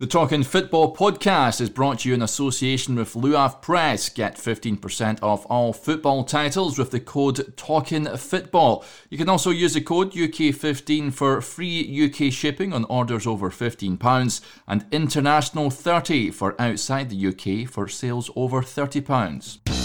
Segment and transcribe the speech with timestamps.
[0.00, 4.08] The Talking Football podcast is brought to you in association with Luath Press.
[4.08, 8.82] Get 15% off all football titles with the code Talking Football.
[9.10, 14.40] You can also use the code UK15 for free UK shipping on orders over £15
[14.66, 19.79] and international 30 for outside the UK for sales over £30.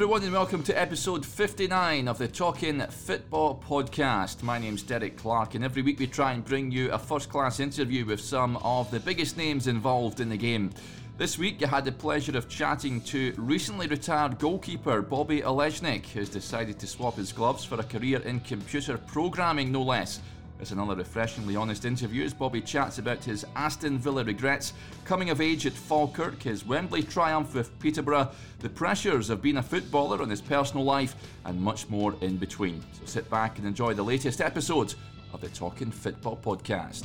[0.00, 4.42] Everyone, and welcome to episode 59 of the Talking Football podcast.
[4.42, 7.60] My name's Derek Clark, and every week we try and bring you a first class
[7.60, 10.70] interview with some of the biggest names involved in the game.
[11.18, 16.30] This week, I had the pleasure of chatting to recently retired goalkeeper Bobby Olejnik, who's
[16.30, 20.20] decided to swap his gloves for a career in computer programming, no less.
[20.60, 24.74] It's another refreshingly honest interview as Bobby chats about his Aston Villa regrets,
[25.06, 29.62] coming of age at Falkirk, his Wembley triumph with Peterborough, the pressures of being a
[29.62, 31.14] footballer on his personal life,
[31.46, 32.82] and much more in between.
[32.92, 34.94] So sit back and enjoy the latest episode
[35.32, 37.04] of the Talking Football Podcast.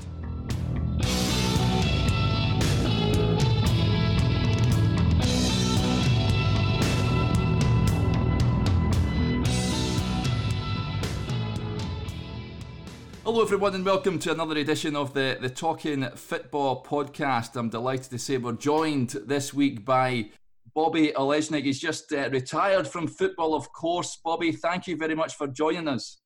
[13.25, 17.55] Hello, everyone, and welcome to another edition of the, the Talking Football podcast.
[17.55, 20.29] I'm delighted to say we're joined this week by
[20.75, 21.63] Bobby Olejnik.
[21.63, 24.19] He's just uh, retired from football, of course.
[24.23, 26.21] Bobby, thank you very much for joining us.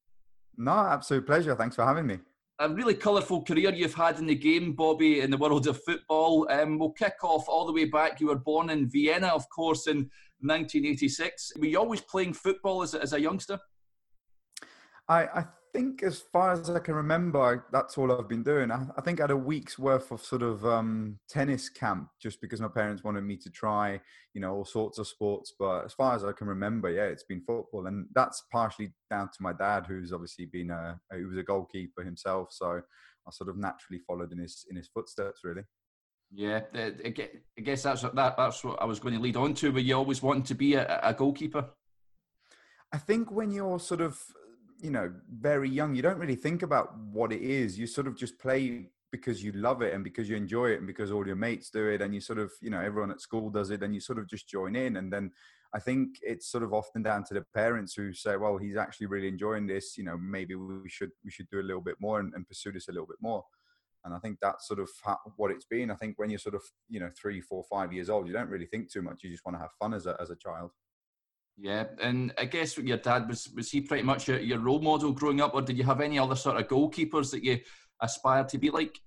[0.58, 1.56] No, absolute pleasure.
[1.56, 2.20] Thanks for having me.
[2.60, 6.52] A really colourful career you've had in the game, Bobby, in the world of football.
[6.52, 8.20] Um, we'll kick off all the way back.
[8.20, 10.00] You were born in Vienna, of course, in
[10.42, 11.54] 1986.
[11.60, 13.58] Were you always playing football as, as a youngster?
[15.08, 18.72] I, I think as far as I can remember, that's all I've been doing.
[18.72, 22.42] I, I think I had a week's worth of sort of um, tennis camp just
[22.42, 24.00] because my parents wanted me to try,
[24.34, 25.54] you know, all sorts of sports.
[25.58, 29.28] But as far as I can remember, yeah, it's been football, and that's partially down
[29.28, 32.50] to my dad, who's obviously been a he was a goalkeeper himself.
[32.52, 32.82] So
[33.28, 35.64] I sort of naturally followed in his in his footsteps, really.
[36.32, 39.72] Yeah, I guess that's that, that's what I was going to lead on to.
[39.72, 41.70] Were you always wanting to be a, a goalkeeper?
[42.92, 44.20] I think when you're sort of
[44.82, 48.16] you know very young you don't really think about what it is you sort of
[48.16, 51.36] just play because you love it and because you enjoy it and because all your
[51.36, 53.94] mates do it and you sort of you know everyone at school does it and
[53.94, 55.32] you sort of just join in and then
[55.74, 59.08] i think it's sort of often down to the parents who say well he's actually
[59.08, 62.20] really enjoying this you know maybe we should we should do a little bit more
[62.20, 63.44] and, and pursue this a little bit more.
[64.06, 64.90] And i think that's sort of
[65.36, 65.92] what it's been.
[65.92, 68.50] I think when you're sort of you know three four five years old you don't
[68.50, 70.72] really think too much you just want to have fun as a, as a child
[71.62, 75.12] yeah, and I guess your dad was was he pretty much your, your role model
[75.12, 77.60] growing up, or did you have any other sort of goalkeepers that you
[78.02, 79.00] aspired to be like?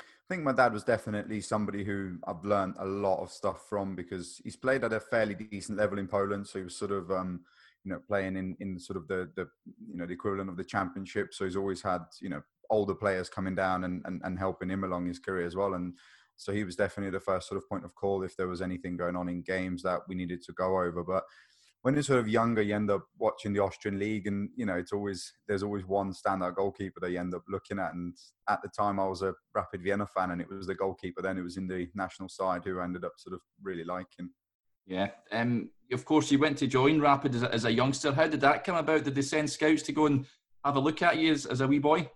[0.00, 3.94] I think my dad was definitely somebody who I've learned a lot of stuff from
[3.94, 6.46] because he's played at a fairly decent level in Poland.
[6.46, 7.40] So he was sort of, um,
[7.82, 9.48] you know, playing in, in sort of the, the,
[9.90, 11.32] you know, the equivalent of the championship.
[11.32, 14.84] So he's always had, you know, older players coming down and, and, and helping him
[14.84, 15.72] along his career as well.
[15.72, 15.94] And
[16.36, 18.98] so he was definitely the first sort of point of call if there was anything
[18.98, 21.02] going on in games that we needed to go over.
[21.02, 21.24] But
[21.88, 24.74] when you're sort of younger, you end up watching the Austrian league, and you know
[24.74, 27.94] it's always there's always one standout goalkeeper that you end up looking at.
[27.94, 28.14] And
[28.46, 31.38] at the time, I was a Rapid Vienna fan, and it was the goalkeeper then
[31.38, 34.28] who was in the national side who I ended up sort of really liking.
[34.86, 38.12] Yeah, um, of course, you went to join Rapid as a, as a youngster.
[38.12, 39.04] How did that come about?
[39.04, 40.26] Did they send scouts to go and
[40.66, 42.10] have a look at you as, as a wee boy?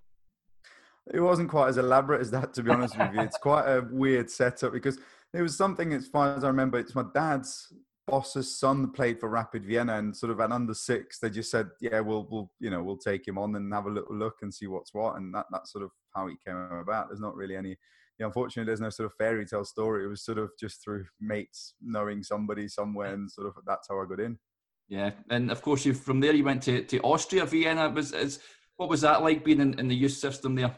[1.14, 3.22] It wasn't quite as elaborate as that, to be honest with you.
[3.22, 4.98] It's quite a weird setup because
[5.32, 7.72] it was something, as far as I remember, it's my dad's
[8.06, 11.68] boss's son played for Rapid Vienna, and sort of an under six, they just said,
[11.80, 14.52] "Yeah, we'll, we'll, you know, we'll take him on and have a little look and
[14.52, 17.08] see what's what." And that, that's sort of how he came about.
[17.08, 17.76] There's not really any.
[18.18, 20.04] Yeah, unfortunately, there's no sort of fairy tale story.
[20.04, 24.00] It was sort of just through mates knowing somebody somewhere, and sort of that's how
[24.00, 24.38] I got in.
[24.88, 27.88] Yeah, and of course, you from there you went to, to Austria, Vienna.
[27.88, 28.40] Was is,
[28.76, 30.76] what was that like being in, in the youth system there?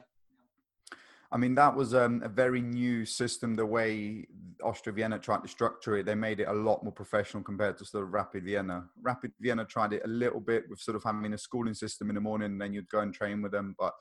[1.35, 3.57] I mean, that was um, a very new system.
[3.57, 4.25] The way
[4.63, 7.85] Austria Vienna tried to structure it, they made it a lot more professional compared to
[7.85, 8.85] sort of Rapid Vienna.
[9.03, 12.15] Rapid Vienna tried it a little bit with sort of having a schooling system in
[12.15, 13.75] the morning, and then you'd go and train with them.
[13.77, 13.95] But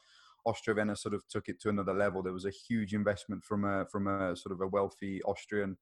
[0.45, 2.21] Austria Vienna sort of took it to another level.
[2.21, 5.75] There was a huge investment from a from a sort of a wealthy Austrian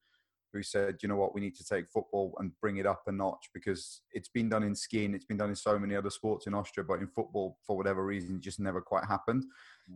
[0.54, 3.12] who said, you know what, we need to take football and bring it up a
[3.12, 6.48] notch because it's been done in skiing, it's been done in so many other sports
[6.48, 9.46] in Austria, but in football, for whatever reason, just never quite happened.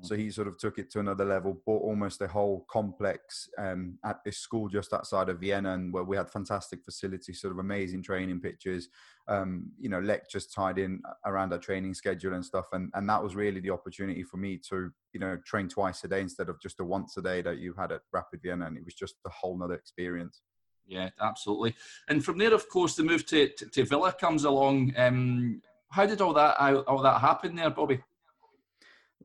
[0.01, 3.97] So he sort of took it to another level, bought almost a whole complex um,
[4.03, 7.59] at this school just outside of Vienna, and where we had fantastic facilities, sort of
[7.59, 8.89] amazing training pitches,
[9.27, 12.65] um, you know, lectures tied in around our training schedule and stuff.
[12.74, 16.07] And, and that was really the opportunity for me to, you know, train twice a
[16.07, 18.68] day instead of just a once a day that you had at Rapid Vienna.
[18.68, 20.42] And it was just a whole nother experience.
[20.88, 21.75] Yeah, absolutely.
[22.09, 24.94] And from there, of course, the move to, to, to Villa comes along.
[24.97, 28.01] Um, how did all that all that happen there, Bobby?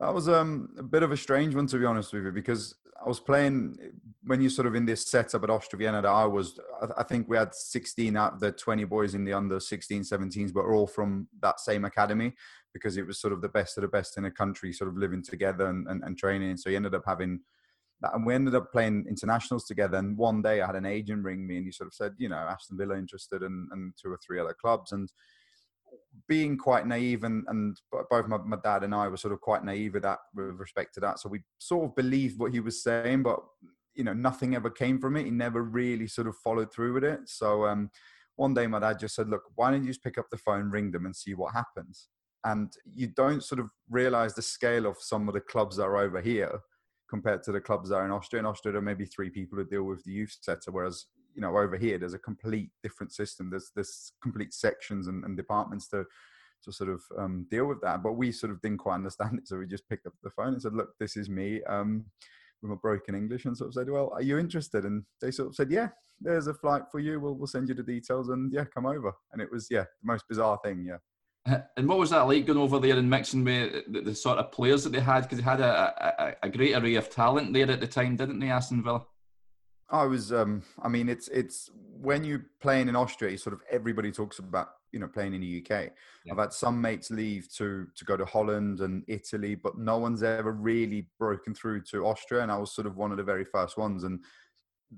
[0.01, 2.73] That was um, a bit of a strange one, to be honest with you, because
[2.99, 3.77] I was playing
[4.23, 6.59] when you sort of in this setup at Austria Vienna that I was,
[6.97, 10.53] I think we had 16 out of the 20 boys in the under 16, 17s,
[10.53, 12.33] but all from that same academy
[12.73, 14.97] because it was sort of the best of the best in the country, sort of
[14.97, 16.57] living together and, and, and training.
[16.57, 17.41] So he ended up having
[18.01, 19.97] that, and we ended up playing internationals together.
[19.97, 22.29] And one day I had an agent ring me and he sort of said, you
[22.29, 24.93] know, Aston Villa interested and, and two or three other clubs.
[24.93, 25.11] And
[26.27, 27.79] being quite naive and, and
[28.09, 30.93] both my, my dad and I were sort of quite naive with that with respect
[30.93, 31.19] to that.
[31.19, 33.39] So we sort of believed what he was saying, but
[33.95, 35.25] you know, nothing ever came from it.
[35.25, 37.21] He never really sort of followed through with it.
[37.25, 37.89] So um,
[38.35, 40.71] one day my dad just said, look, why don't you just pick up the phone,
[40.71, 42.07] ring them and see what happens?
[42.43, 45.97] And you don't sort of realize the scale of some of the clubs that are
[45.97, 46.61] over here
[47.09, 48.39] compared to the clubs that are in Austria.
[48.39, 51.41] In Austria, there are maybe three people who deal with the youth sector, whereas you
[51.41, 53.49] know over here there's a complete different system.
[53.49, 56.05] There's there's complete sections and, and departments to
[56.63, 58.03] to sort of um, deal with that.
[58.03, 60.53] But we sort of didn't quite understand it so we just picked up the phone
[60.53, 62.05] and said look this is me um,
[62.61, 64.85] with my broken english and sort of said well are you interested?
[64.85, 65.89] And they sort of said yeah
[66.19, 67.19] there's a flight for you.
[67.19, 69.11] We'll, we'll send you the details and yeah come over.
[69.33, 70.97] And it was yeah the most bizarre thing yeah.
[71.75, 74.51] And what was that like going over there and mixing with the, the sort of
[74.51, 75.21] players that they had?
[75.21, 78.39] Because they had a, a, a, great array of talent there at the time, didn't
[78.39, 79.03] they, Aston Villa?
[79.91, 84.11] I was, um, I mean, it's it's when you're playing in Austria, sort of everybody
[84.11, 85.91] talks about you know playing in the UK.
[86.25, 86.33] Yeah.
[86.33, 90.23] I've had some mates leave to to go to Holland and Italy, but no one's
[90.23, 93.43] ever really broken through to Austria, and I was sort of one of the very
[93.43, 94.23] first ones, and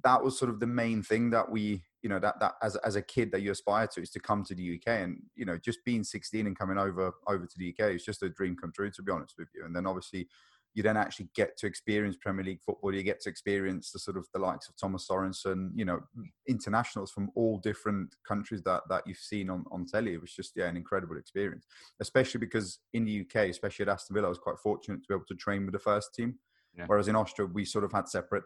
[0.03, 2.95] that was sort of the main thing that we, you know, that that as as
[2.95, 5.57] a kid that you aspire to is to come to the UK, and you know,
[5.57, 8.71] just being 16 and coming over over to the UK is just a dream come
[8.71, 9.65] true, to be honest with you.
[9.65, 10.27] And then obviously
[10.73, 12.93] you then actually get to experience Premier League football.
[12.93, 15.99] You get to experience the sort of the likes of Thomas Sorensen, you know,
[16.47, 20.13] internationals from all different countries that that you've seen on on telly.
[20.13, 21.65] It was just yeah, an incredible experience,
[21.99, 25.13] especially because in the UK, especially at Aston Villa, I was quite fortunate to be
[25.13, 26.35] able to train with the first team.
[26.75, 26.85] Yeah.
[26.87, 28.43] Whereas in Austria, we sort of had separate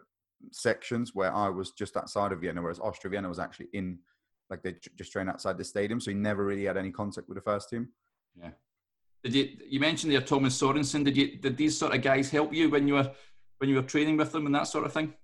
[0.52, 3.98] sections where I was just outside of Vienna, whereas Austria Vienna was actually in
[4.50, 7.36] like they just train outside the stadium, so he never really had any contact with
[7.36, 7.88] the first team.
[8.38, 8.50] Yeah,
[9.24, 11.04] did you you mentioned there Thomas Sorensen?
[11.04, 13.10] Did you did these sort of guys help you when you were
[13.58, 15.14] when you were training with them and that sort of thing?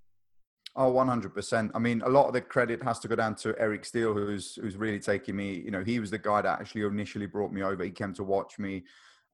[0.77, 1.71] Oh, 100%.
[1.73, 4.55] I mean, a lot of the credit has to go down to Eric Steele, who's
[4.55, 5.53] who's really taking me.
[5.53, 7.83] You know, he was the guy that actually initially brought me over.
[7.83, 8.83] He came to watch me,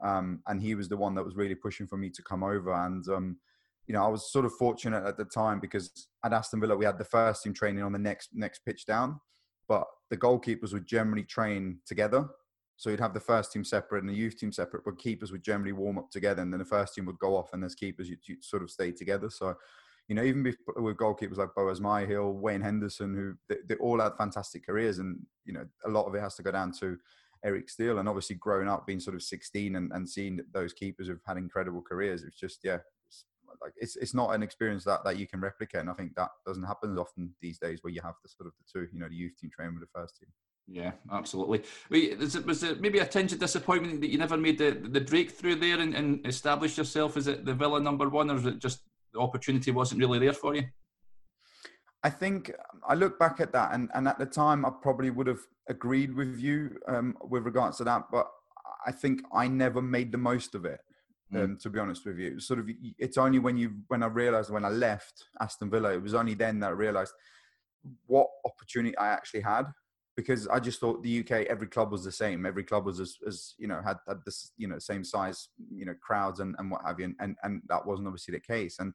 [0.03, 2.71] um, and he was the one that was really pushing for me to come over.
[2.73, 3.37] And um,
[3.87, 6.85] you know, I was sort of fortunate at the time because at Aston Villa we
[6.85, 9.19] had the first team training on the next next pitch down,
[9.67, 12.27] but the goalkeepers would generally train together.
[12.81, 15.43] So you'd have the first team separate and the youth team separate, but keepers would
[15.43, 18.09] generally warm up together, and then the first team would go off, and as keepers
[18.09, 19.29] you'd, you'd sort of stay together.
[19.29, 19.53] So,
[20.07, 24.17] you know, even with goalkeepers like Boaz Myhill, Wayne Henderson, who they, they, all had
[24.17, 26.97] fantastic careers, and you know, a lot of it has to go down to
[27.45, 31.05] Eric Steele, and obviously growing up being sort of 16 and, and seeing those keepers
[31.05, 32.23] who've had incredible careers.
[32.23, 33.25] It's just yeah, it's,
[33.61, 36.31] like it's it's not an experience that that you can replicate, and I think that
[36.47, 39.07] doesn't happen often these days where you have the sort of the two, you know,
[39.07, 40.29] the youth team training with the first team.
[40.67, 41.63] Yeah, absolutely.
[41.89, 45.01] Wait, it, was it maybe a tinge of disappointment that you never made the, the
[45.01, 48.59] breakthrough there and, and established yourself as it the Villa number one, or was it
[48.59, 48.81] just
[49.13, 50.63] the opportunity wasn't really there for you?
[52.03, 52.51] I think
[52.87, 56.15] I look back at that, and, and at the time, I probably would have agreed
[56.15, 58.27] with you um, with regards to that, but
[58.85, 60.79] I think I never made the most of it.
[61.33, 61.43] Mm.
[61.43, 64.49] Um, to be honest with you, sort of, it's only when you when I realised
[64.49, 67.13] when I left Aston Villa, it was only then that I realised
[68.07, 69.65] what opportunity I actually had
[70.15, 72.45] because I just thought the UK every club was the same.
[72.45, 75.85] Every club was as, as you know had, had this you know same size you
[75.85, 78.77] know crowds and, and what have you, and, and and that wasn't obviously the case.
[78.79, 78.93] And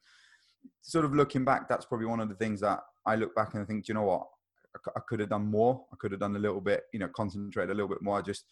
[0.81, 3.63] sort of looking back, that's probably one of the things that I look back and
[3.63, 4.27] I think, you know what,
[4.75, 5.85] I, I could have done more.
[5.91, 8.19] I could have done a little bit, you know, concentrate a little bit more.
[8.19, 8.45] I just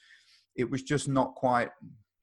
[0.55, 1.69] it was just not quite.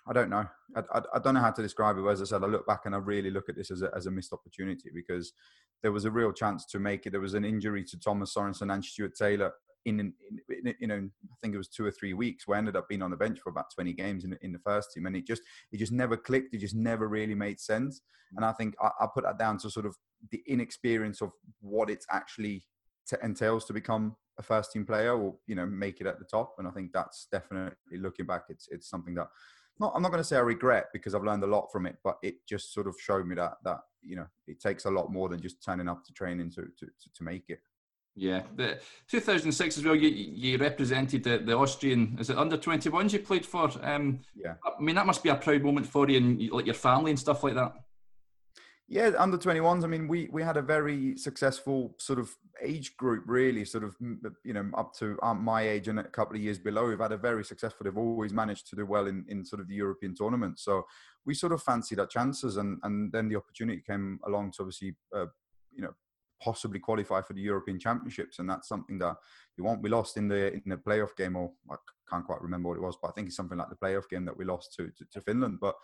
[0.06, 0.46] I don't know.
[0.74, 2.02] I, I, I, don't know how to describe it.
[2.02, 3.90] But as I said, I look back and I really look at this as a,
[3.94, 5.32] as a missed opportunity because
[5.80, 7.10] there was a real chance to make it.
[7.10, 9.52] There was an injury to Thomas Sorensen and Stuart Taylor
[9.84, 10.12] in, in,
[10.48, 12.88] in, you know I think it was two or three weeks where I ended up
[12.88, 15.26] being on the bench for about 20 games in, in the first team and it
[15.26, 18.00] just it just never clicked it just never really made sense
[18.32, 18.36] mm.
[18.36, 19.96] and I think I, I put that down to sort of
[20.30, 22.64] the inexperience of what it's actually
[23.08, 26.24] t- entails to become a first team player or you know make it at the
[26.24, 29.28] top and I think that's definitely looking back it's it's something that
[29.80, 31.96] not, I'm not going to say I regret because I've learned a lot from it,
[32.04, 35.10] but it just sort of showed me that that you know it takes a lot
[35.10, 37.60] more than just turning up to training to to, to make it.
[38.14, 38.78] Yeah, the
[39.08, 39.94] 2006 as well.
[39.94, 42.16] You you represented the, the Austrian.
[42.20, 43.70] Is it under 21s you played for?
[43.82, 44.54] Um, yeah.
[44.64, 47.18] I mean that must be a proud moment for you and like your family and
[47.18, 47.72] stuff like that.
[48.92, 49.84] Yeah, under 21s.
[49.84, 53.96] I mean, we we had a very successful sort of age group, really, sort of
[54.44, 56.88] you know up to um, my age and a couple of years below.
[56.88, 57.84] We've had a very successful.
[57.84, 60.58] They've always managed to do well in in sort of the European tournament.
[60.58, 60.84] So
[61.24, 64.94] we sort of fancied our chances, and and then the opportunity came along to obviously
[65.16, 65.26] uh,
[65.74, 65.94] you know
[66.42, 69.16] possibly qualify for the European Championships, and that's something that
[69.56, 69.82] you want.
[69.82, 71.76] We lost in the in the playoff game, or I
[72.10, 74.24] can't quite remember what it was, but I think it's something like the playoff game
[74.24, 75.58] that we lost to to, to Finland.
[75.60, 75.74] But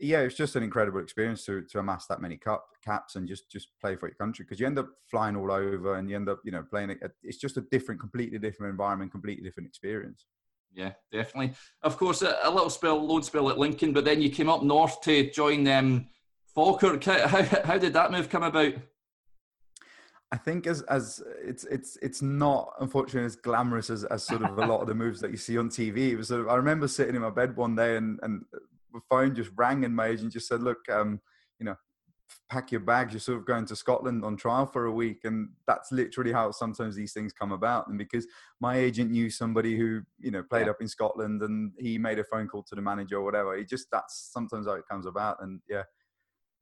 [0.00, 3.50] yeah, it's just an incredible experience to to amass that many cup caps and just
[3.50, 6.28] just play for your country because you end up flying all over and you end
[6.28, 6.98] up you know playing it.
[7.22, 10.26] It's just a different, completely different environment, completely different experience.
[10.74, 11.54] Yeah, definitely.
[11.82, 14.62] Of course, a, a little spell, load spell at Lincoln, but then you came up
[14.62, 16.08] north to join um,
[16.54, 17.02] Falkirk.
[17.04, 18.74] How, how did that move come about?
[20.30, 24.58] I think as as it's it's it's not unfortunately as glamorous as, as sort of
[24.58, 26.10] a lot of the moves that you see on TV.
[26.10, 28.44] It was sort of I remember sitting in my bed one day and and
[28.92, 31.20] the phone just rang and my agent just said, "Look, um,
[31.58, 31.76] you know,
[32.50, 33.14] pack your bags.
[33.14, 36.50] You're sort of going to Scotland on trial for a week." And that's literally how
[36.50, 37.88] sometimes these things come about.
[37.88, 38.26] And because
[38.60, 40.72] my agent knew somebody who you know played yeah.
[40.72, 43.56] up in Scotland, and he made a phone call to the manager or whatever.
[43.56, 45.38] It just that's sometimes how it comes about.
[45.40, 45.84] And yeah.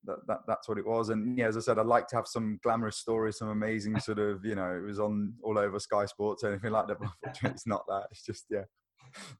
[0.06, 2.26] That, that, that's what it was and yeah as i said i'd like to have
[2.26, 6.06] some glamorous stories some amazing sort of you know it was on all over sky
[6.06, 7.10] sports or anything like that but
[7.50, 8.62] it's not that it's just yeah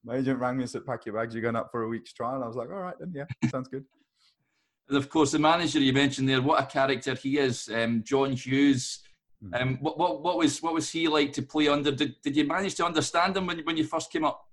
[0.05, 1.35] my agent rang me and said, "Pack your bags.
[1.35, 3.13] You're going up for a week's trial." I was like, "All right, then.
[3.15, 3.85] Yeah, sounds good."
[4.89, 8.33] And of course, the manager you mentioned there, what a character he is, um, John
[8.33, 9.01] Hughes.
[9.43, 9.55] Hmm.
[9.55, 11.93] Um, what, what, what was what was he like to play under?
[11.93, 14.46] Did, did you manage to understand him when, when you first came up?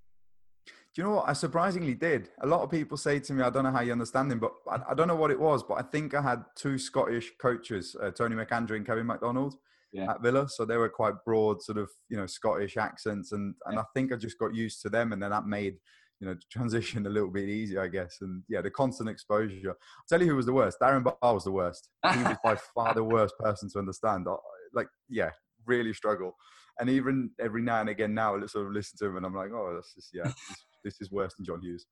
[0.94, 1.28] Do you know what?
[1.28, 2.30] I surprisingly did.
[2.42, 4.54] A lot of people say to me, I don't know how you understand him, but
[4.70, 7.96] I, I don't know what it was, but I think I had two Scottish coaches,
[8.02, 9.56] uh, Tony McAndrew and Kevin MacDonald
[9.94, 10.12] yeah.
[10.12, 10.48] at Villa.
[10.50, 13.82] So they were quite broad, sort of you know Scottish accents, and and yeah.
[13.82, 15.76] I think I just got used to them, and then that made
[16.20, 18.18] you know the transition a little bit easier, I guess.
[18.22, 19.70] And yeah, the constant exposure.
[19.70, 19.76] I'll
[20.10, 20.80] tell you who was the worst.
[20.82, 21.90] Darren Barr was the worst.
[22.14, 24.28] He was by far the worst person to understand.
[24.74, 25.32] Like yeah,
[25.66, 26.36] really struggle.
[26.80, 29.36] And even every now and again now, I sort of listen to him, and I'm
[29.36, 31.86] like, oh, this is yeah, this, this is worse than John Hughes.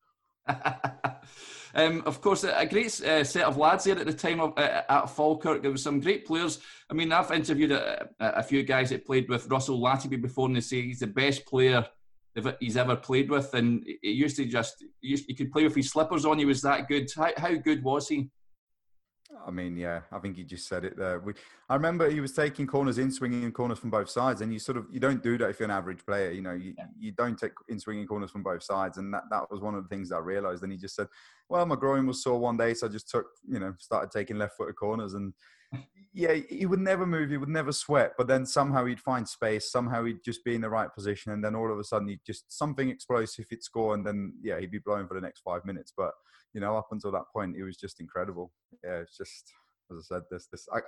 [1.75, 4.81] um, of course, a great uh, set of lads there at the time of, uh,
[4.89, 5.61] at Falkirk.
[5.61, 6.59] There was some great players.
[6.89, 10.55] I mean, I've interviewed a, a few guys that played with Russell Latapy before, and
[10.55, 11.85] they say he's the best player
[12.59, 13.53] he's ever played with.
[13.53, 16.39] And he used to just, he could play with his slippers on.
[16.39, 17.09] He was that good.
[17.15, 18.29] How, how good was he?
[19.45, 21.19] I mean, yeah, I think he just said it there.
[21.19, 21.33] We,
[21.69, 24.77] I remember he was taking corners in, swinging corners from both sides, and you sort
[24.77, 26.31] of you don't do that if you're an average player.
[26.31, 26.85] You know, you, yeah.
[26.99, 29.83] you don't take in swinging corners from both sides, and that that was one of
[29.83, 30.63] the things I realised.
[30.63, 31.07] And he just said,
[31.49, 34.37] "Well, my groin was sore one day, so I just took, you know, started taking
[34.37, 35.33] left-footed corners." And
[36.13, 39.71] yeah, he would never move, he would never sweat, but then somehow he'd find space,
[39.71, 42.19] somehow he'd just be in the right position, and then all of a sudden he'd
[42.25, 45.63] just something explosive, he'd score, and then yeah, he'd be blowing for the next five
[45.63, 45.93] minutes.
[45.95, 46.11] But
[46.53, 48.51] you know, up until that point, it was just incredible.
[48.83, 49.53] Yeah, it's just
[49.89, 50.79] as I said, this this I,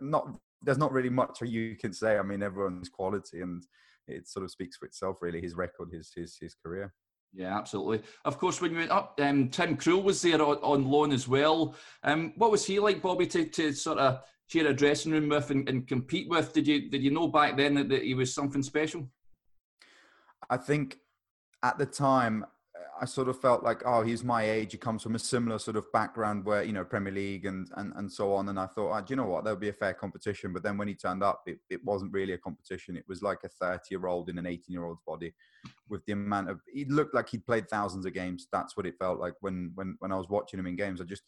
[0.00, 0.28] not
[0.62, 2.18] there's not really much you can say.
[2.18, 3.64] I mean, everyone's quality, and
[4.08, 5.18] it sort of speaks for itself.
[5.20, 6.92] Really, his record, his his his career.
[7.34, 8.02] Yeah, absolutely.
[8.24, 11.26] Of course, when you went up, um, Tim Krul was there on, on loan as
[11.26, 11.74] well.
[12.04, 15.50] Um, what was he like, Bobby, to, to sort of share a dressing room with
[15.50, 16.52] and, and compete with?
[16.52, 19.08] Did you did you know back then that, that he was something special?
[20.48, 20.98] I think
[21.64, 22.44] at the time
[23.00, 24.72] I sort of felt like, oh, he's my age.
[24.72, 27.92] He comes from a similar sort of background where, you know, Premier League and, and,
[27.96, 28.48] and so on.
[28.48, 29.44] And I thought, oh, do you know what?
[29.44, 30.52] There'll be a fair competition.
[30.52, 32.96] But then when he turned up, it, it wasn't really a competition.
[32.96, 35.34] It was like a 30 year old in an 18 year old's body
[35.88, 38.48] with the amount of, he looked like he'd played thousands of games.
[38.52, 41.00] That's what it felt like when, when, when I was watching him in games.
[41.00, 41.22] I just,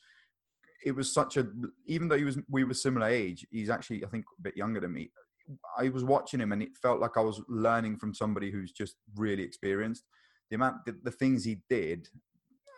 [0.85, 1.49] it was such a,
[1.87, 4.81] even though he was, we were similar age, he's actually, I think, a bit younger
[4.81, 5.11] than me.
[5.79, 8.97] I was watching him and it felt like I was learning from somebody who's just
[9.17, 10.05] really experienced
[10.51, 12.09] the amount the, the things he did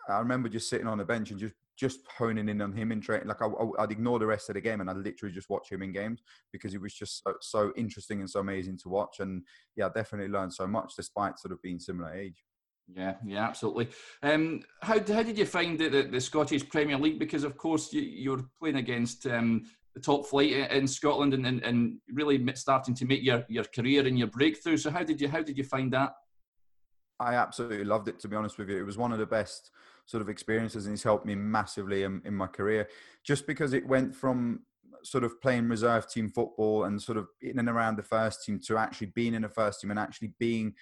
[0.08, 3.00] I remember just sitting on the bench and just just honing in on him in
[3.00, 3.28] training.
[3.28, 5.82] Like I, would ignore the rest of the game and I'd literally just watch him
[5.82, 6.22] in games
[6.52, 9.20] because he was just so, so, interesting and so amazing to watch.
[9.20, 9.44] And
[9.76, 12.44] yeah, definitely learned so much despite sort of being similar age.
[12.92, 13.90] Yeah, yeah, absolutely.
[14.22, 17.18] Um, how how did you find the, the, the Scottish Premier League?
[17.18, 19.62] Because of course you you're playing against um,
[19.94, 24.06] the top flight in Scotland and, and, and really starting to make your, your career
[24.06, 24.78] and your breakthrough.
[24.78, 26.12] So how did you how did you find that?
[27.20, 28.18] I absolutely loved it.
[28.20, 29.70] To be honest with you, it was one of the best
[30.06, 32.88] sort of experiences, and it's helped me massively in, in my career.
[33.24, 34.60] Just because it went from
[35.02, 38.58] sort of playing reserve team football and sort of in and around the first team
[38.58, 40.74] to actually being in the first team and actually being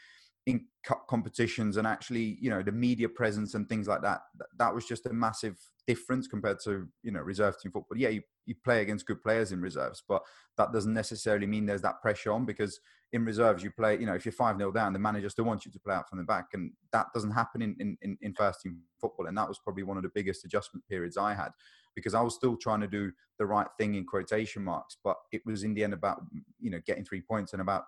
[0.47, 4.21] in cup competitions and actually you know the media presence and things like that
[4.59, 7.99] that was just a massive difference compared to you know reserve team football.
[7.99, 10.23] Yeah you, you play against good players in reserves but
[10.57, 12.79] that doesn't necessarily mean there's that pressure on because
[13.13, 15.67] in reserves you play you know if you're 5 0 down the manager still wants
[15.67, 18.61] you to play out from the back and that doesn't happen in, in, in first
[18.63, 19.27] team football.
[19.27, 21.51] And that was probably one of the biggest adjustment periods i had
[21.97, 25.43] because I was still trying to do the right thing in quotation marks, but it
[25.45, 26.21] was in the end about
[26.61, 27.85] you know getting three points and about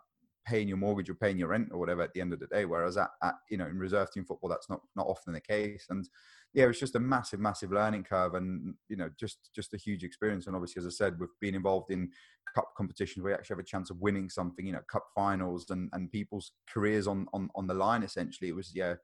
[0.48, 2.64] paying your mortgage or paying your rent or whatever at the end of the day.
[2.64, 5.86] Whereas at, at you know in reserve team football, that's not not often the case.
[5.90, 6.08] And
[6.54, 9.76] yeah, it was just a massive, massive learning curve, and you know just just a
[9.76, 10.46] huge experience.
[10.46, 12.10] And obviously, as I said, we've been involved in
[12.54, 14.66] cup competitions where you actually have a chance of winning something.
[14.66, 18.02] You know, cup finals and and people's careers on on on the line.
[18.02, 18.94] Essentially, it was yeah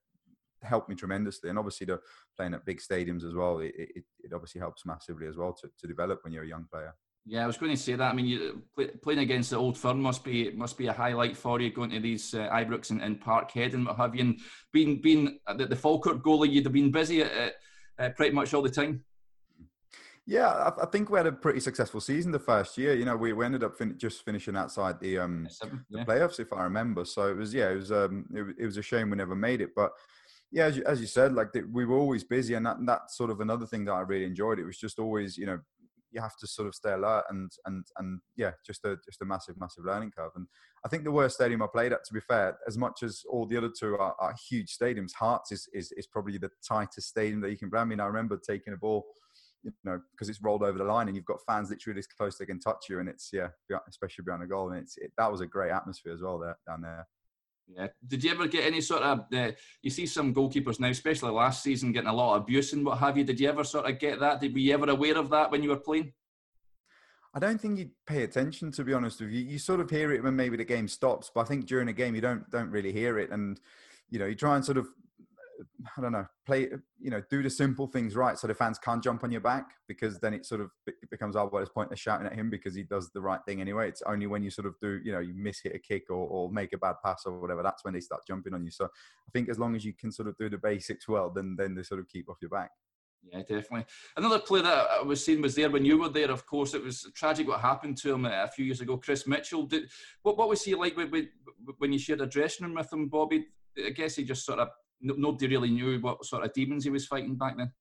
[0.62, 1.50] helped me tremendously.
[1.50, 2.00] And obviously, the
[2.36, 5.68] playing at big stadiums as well, it, it, it obviously helps massively as well to,
[5.78, 6.94] to develop when you're a young player.
[7.26, 8.10] Yeah, I was going to say that.
[8.10, 11.36] I mean, you, play, playing against the old firm must be must be a highlight
[11.36, 14.20] for you going to these uh, Ibrox and, and Parkhead and what have you.
[14.20, 14.40] And
[14.72, 17.54] being being the, the Falkirk goalie, you'd have been busy at,
[17.98, 19.04] uh, pretty much all the time.
[20.26, 22.94] Yeah, I, I, think we had a pretty successful season the first year.
[22.94, 25.70] You know, we, we ended up fin- just finishing outside the um yeah.
[25.90, 27.06] the playoffs, if I remember.
[27.06, 29.62] So it was yeah, it was um it, it was a shame we never made
[29.62, 29.92] it, but
[30.54, 33.16] yeah, as you, as you said, like we were always busy, and that, and that's
[33.16, 34.60] sort of another thing that I really enjoyed.
[34.60, 35.58] It was just always, you know,
[36.14, 39.24] you have to sort of stay alert and and and yeah, just a just a
[39.24, 40.30] massive massive learning curve.
[40.36, 40.46] And
[40.84, 43.46] I think the worst stadium I played at, to be fair, as much as all
[43.46, 47.40] the other two are, are huge stadiums, Hearts is, is is probably the tightest stadium
[47.40, 47.80] that you can play.
[47.80, 49.04] I mean, I remember taking a ball.
[49.62, 52.36] You know, because it's rolled over the line and you've got fans literally this close
[52.36, 53.48] they can touch you, and it's yeah,
[53.88, 56.58] especially behind a goal, and it's it, that was a great atmosphere as well there
[56.68, 57.06] down there.
[57.66, 57.88] Yeah.
[58.06, 59.20] Did you ever get any sort of?
[59.34, 59.52] Uh,
[59.82, 62.98] you see some goalkeepers now, especially last season, getting a lot of abuse and what
[62.98, 63.24] have you.
[63.24, 64.40] Did you ever sort of get that?
[64.40, 66.12] Did were you ever aware of that when you were playing?
[67.34, 69.40] I don't think you pay attention to be honest with you.
[69.40, 71.92] You sort of hear it when maybe the game stops, but I think during a
[71.92, 73.58] game you don't don't really hear it, and
[74.10, 74.86] you know you try and sort of
[75.96, 76.68] I don't know play
[77.00, 79.66] you know do the simple things right so the fans can't jump on your back
[79.88, 80.70] because then it sort of
[81.10, 83.88] becomes oh, point of shouting at him because he does the right thing anyway.
[83.88, 86.26] It's only when you sort of do you know you miss hit a kick or,
[86.28, 88.70] or make a bad pass or whatever that's when they start jumping on you.
[88.70, 91.56] So I think as long as you can sort of do the basics well, then
[91.58, 92.70] then they sort of keep off your back.
[93.32, 93.86] Yeah, definitely.
[94.16, 96.30] Another player that I was seeing was there when you were there.
[96.30, 98.96] Of course, it was tragic what happened to him uh, a few years ago.
[98.98, 99.64] Chris Mitchell.
[99.64, 99.88] Did,
[100.22, 101.10] what what was he like with,
[101.78, 103.46] when you shared a dressing room with him, Bobby?
[103.84, 104.68] I guess he just sort of
[105.00, 107.72] nobody really knew what sort of demons he was fighting back then.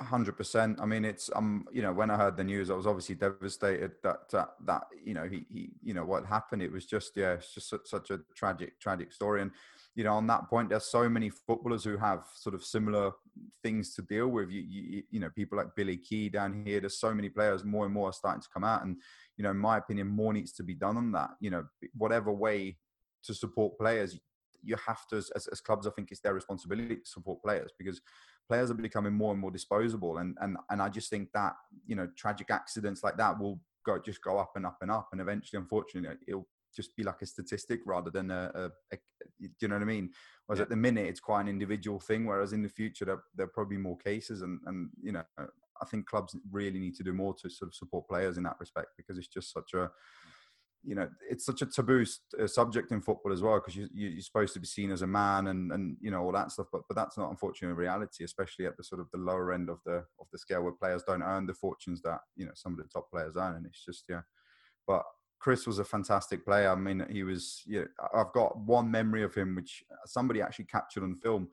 [0.00, 0.80] hundred percent.
[0.80, 3.92] I mean, it's um, you know, when I heard the news, I was obviously devastated
[4.02, 6.62] that that, that you know he he you know what happened.
[6.62, 9.50] It was just yeah, it's just such, such a tragic tragic story and
[9.94, 13.12] you know, on that point, there's so many footballers who have sort of similar
[13.62, 14.50] things to deal with.
[14.50, 16.80] You, you, you, know, people like Billy Kee down here.
[16.80, 17.64] There's so many players.
[17.64, 18.96] More and more are starting to come out, and
[19.36, 21.30] you know, in my opinion, more needs to be done on that.
[21.40, 21.64] You know,
[21.96, 22.76] whatever way
[23.24, 24.18] to support players,
[24.64, 28.00] you have to, as, as clubs, I think it's their responsibility to support players because
[28.48, 31.54] players are becoming more and more disposable, and and and I just think that
[31.86, 35.08] you know, tragic accidents like that will go just go up and up and up,
[35.12, 38.98] and eventually, unfortunately, it'll just be like a statistic rather than a, a, a
[39.40, 40.10] do you know what I mean?
[40.46, 40.64] Whereas yeah.
[40.64, 42.26] at the minute it's quite an individual thing.
[42.26, 45.22] Whereas in the future there there are probably be more cases, and and you know
[45.38, 48.56] I think clubs really need to do more to sort of support players in that
[48.60, 49.90] respect because it's just such a
[50.86, 52.04] you know it's such a taboo
[52.40, 55.06] uh, subject in football as well because you, you're supposed to be seen as a
[55.06, 58.66] man and and you know all that stuff but but that's not unfortunately reality especially
[58.66, 61.22] at the sort of the lower end of the of the scale where players don't
[61.22, 64.04] earn the fortunes that you know some of the top players earn and it's just
[64.08, 64.20] yeah
[64.86, 65.04] but
[65.44, 66.70] Chris was a fantastic player.
[66.70, 67.62] I mean, he was.
[67.66, 71.50] Yeah, I've got one memory of him, which somebody actually captured on film,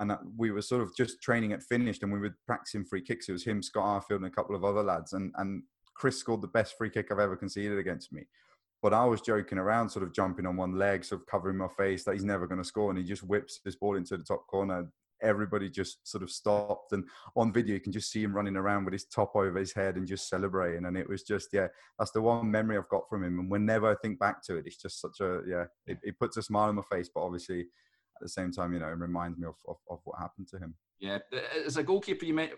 [0.00, 3.28] and we were sort of just training at finished, and we were practicing free kicks.
[3.28, 5.62] It was him, Scott Arfield, and a couple of other lads, and and
[5.94, 8.26] Chris scored the best free kick I've ever conceded against me.
[8.82, 11.68] But I was joking around, sort of jumping on one leg, sort of covering my
[11.68, 14.24] face that he's never going to score, and he just whips this ball into the
[14.24, 14.86] top corner.
[15.20, 17.02] Everybody just sort of stopped and
[17.34, 19.96] on video you can just see him running around with his top over his head
[19.96, 21.66] and just celebrating and it was just yeah
[21.98, 24.64] that's the one memory i've got from him and whenever i think back to it
[24.64, 27.62] it's just such a yeah it, it puts a smile on my face but obviously
[27.62, 30.56] at the same time you know it reminds me of, of, of what happened to
[30.56, 30.72] him.
[31.00, 31.18] Yeah
[31.66, 32.52] as a goalkeeper you might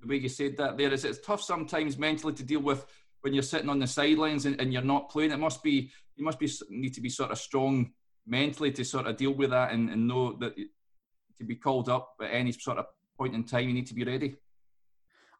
[0.00, 2.86] the way you said that there is it's tough sometimes mentally to deal with
[3.22, 6.24] when you're sitting on the sidelines and, and you're not playing it must be you
[6.24, 7.92] must be need to be sort of strong
[8.26, 10.54] mentally to sort of deal with that and, and know that
[11.38, 13.68] to be called up at any sort of point in time.
[13.68, 14.36] You need to be ready.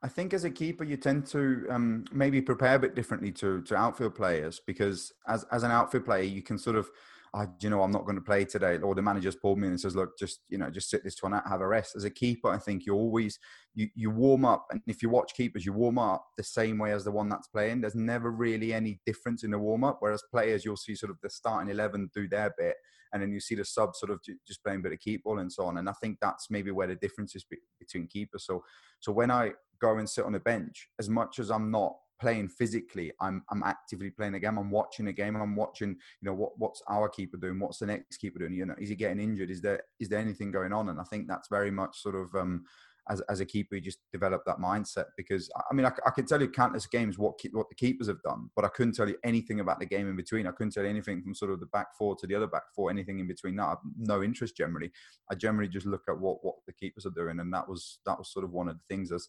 [0.02, 3.62] I think as a keeper, you tend to um, maybe prepare a bit differently to
[3.62, 6.88] to outfield players because as as an outfield player, you can sort of
[7.34, 8.78] oh, you know, I'm not going to play today.
[8.78, 11.22] Or the manager's pulled me in and says, look, just, you know, just sit this
[11.22, 11.96] one out, have a rest.
[11.96, 13.38] As a keeper, I think you always,
[13.74, 14.66] you, you warm up.
[14.70, 17.48] And if you watch keepers, you warm up the same way as the one that's
[17.48, 17.80] playing.
[17.80, 19.98] There's never really any difference in the warm up.
[20.00, 22.76] Whereas players, you'll see sort of the starting 11 do their bit.
[23.12, 25.38] And then you see the sub sort of just playing a bit of keep ball
[25.38, 25.78] and so on.
[25.78, 27.44] And I think that's maybe where the difference is
[27.78, 28.44] between keepers.
[28.44, 28.62] So,
[29.00, 32.48] so when I go and sit on the bench, as much as I'm not playing
[32.48, 33.12] physically.
[33.20, 34.59] I'm I'm actively playing a game.
[34.59, 35.37] I'm watching a game.
[35.37, 37.59] I'm watching, you know, what what's our keeper doing?
[37.59, 38.54] What's the next keeper doing?
[38.54, 39.50] You know, is he getting injured?
[39.50, 40.88] Is there is there anything going on?
[40.88, 42.64] And I think that's very much sort of um,
[43.09, 45.07] as, as a keeper, you just develop that mindset.
[45.16, 48.22] Because I mean, I, I can tell you countless games what what the keepers have
[48.22, 50.46] done, but I couldn't tell you anything about the game in between.
[50.46, 52.64] I couldn't tell you anything from sort of the back four to the other back
[52.74, 53.66] four, anything in between that.
[53.66, 54.92] I've no interest generally.
[55.31, 58.18] I generally just look at what what the keepers are doing, and that was that
[58.18, 59.28] was sort of one of the things as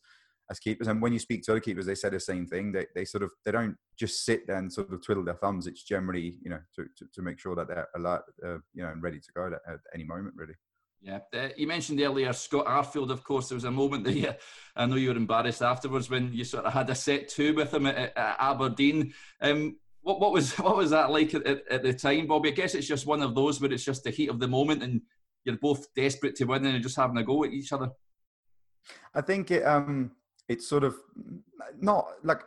[0.49, 0.88] as keepers.
[0.88, 2.71] And when you speak to other keepers, they say the same thing.
[2.71, 5.67] They they sort of they don't just sit there and sort of twiddle their thumbs.
[5.67, 8.89] It's generally you know to to, to make sure that they're alert, uh, you know,
[8.89, 10.55] and ready to go at, at any moment, really.
[11.01, 13.09] Yeah, uh, you mentioned earlier Scott Arfield.
[13.09, 14.33] Of course, there was a moment that you,
[14.75, 17.73] I know you were embarrassed afterwards when you sort of had a set two with
[17.73, 19.13] him at, at Aberdeen.
[19.41, 22.49] Um, what, what was what was that like at, at, the time, Bobby?
[22.49, 24.83] I guess it's just one of those where it's just the heat of the moment,
[24.83, 25.01] and
[25.45, 27.89] you're both desperate to win and you're just having a go at each other.
[29.13, 30.12] I think it um
[30.49, 30.95] it's sort of
[31.79, 32.41] not like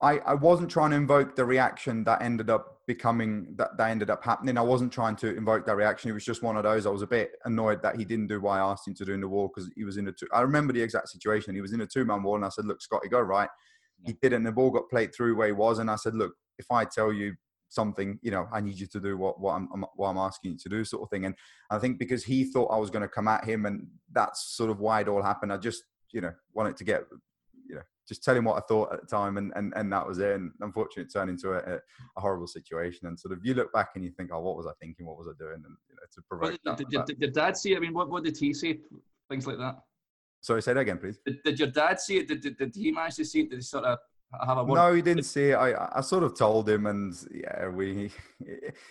[0.00, 4.10] I, I wasn't trying to invoke the reaction that ended up becoming that, that ended
[4.10, 4.58] up happening.
[4.58, 6.10] I wasn't trying to invoke that reaction.
[6.10, 6.86] It was just one of those.
[6.86, 9.14] I was a bit annoyed that he didn't do what I asked him to do
[9.14, 10.28] in the wall because he was in a two.
[10.32, 11.54] I remember the exact situation.
[11.54, 13.48] He was in a two man wall, and I said, "Look, Scotty, go right."
[14.04, 14.44] He didn't.
[14.44, 17.12] The ball got played through where he was, and I said, "Look, if I tell
[17.12, 17.34] you
[17.68, 20.58] something, you know, I need you to do what what I'm what I'm asking you
[20.58, 21.34] to do, sort of thing." And
[21.70, 24.70] I think because he thought I was going to come at him, and that's sort
[24.70, 25.52] of why it all happened.
[25.52, 25.82] I just
[26.12, 27.04] you know wanted to get
[27.68, 30.06] you know just tell him what I thought at the time, and and, and that
[30.06, 30.34] was it.
[30.36, 33.08] And unfortunately, it turned into a, a, horrible situation.
[33.08, 35.06] And sort of you look back and you think, oh, what was I thinking?
[35.06, 35.62] What was I doing?
[35.64, 37.76] And you know, to provoke well, did, did, did, did, dad see it?
[37.76, 38.78] I mean, what, what did he say?
[39.28, 39.76] Things like that.
[40.40, 41.18] Sorry, say that again, please.
[41.26, 42.28] Did, did your dad see it?
[42.28, 43.50] Did, did, did he manage to see it?
[43.50, 43.98] Did he sort of
[44.46, 44.66] have a?
[44.66, 45.54] No, he didn't see it.
[45.54, 48.10] I, I sort of told him, and yeah, we.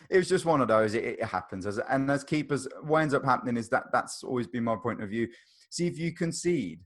[0.10, 0.94] It was just one of those.
[0.94, 4.48] It, it happens, as and as keepers, what ends up happening is that that's always
[4.48, 5.28] been my point of view.
[5.70, 6.80] See, if you concede,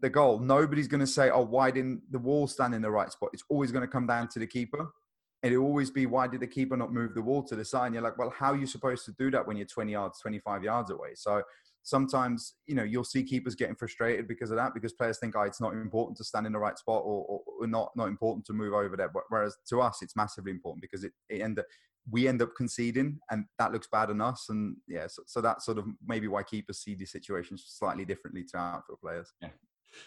[0.00, 3.10] the goal, nobody's going to say, "Oh, why didn't the wall stand in the right
[3.10, 4.90] spot?" It's always going to come down to the keeper,
[5.42, 7.94] it'll always be, "Why did the keeper not move the wall to the side?" And
[7.94, 10.64] you're like, "Well, how are you supposed to do that when you're 20 yards, 25
[10.64, 11.42] yards away?" So
[11.82, 15.42] sometimes, you know, you'll see keepers getting frustrated because of that, because players think, "Oh,
[15.42, 18.52] it's not important to stand in the right spot, or, or not not important to
[18.52, 21.66] move over there." But whereas to us, it's massively important because it, it end up
[22.10, 25.66] we end up conceding and that looks bad on us and yeah so, so that's
[25.66, 29.50] sort of maybe why keepers see these situations slightly differently to outfield players yeah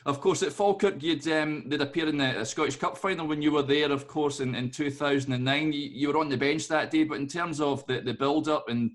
[0.06, 3.52] of course, at Falkirk, you'd um, they'd appear in the Scottish Cup final when you
[3.52, 3.92] were there.
[3.92, 7.04] Of course, in, in 2009, you, you, were on the bench that day.
[7.04, 8.92] But in terms of the, the build up and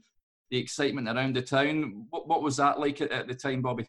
[0.51, 3.87] the excitement around the town, what, what was that like at, at the time, Bobby?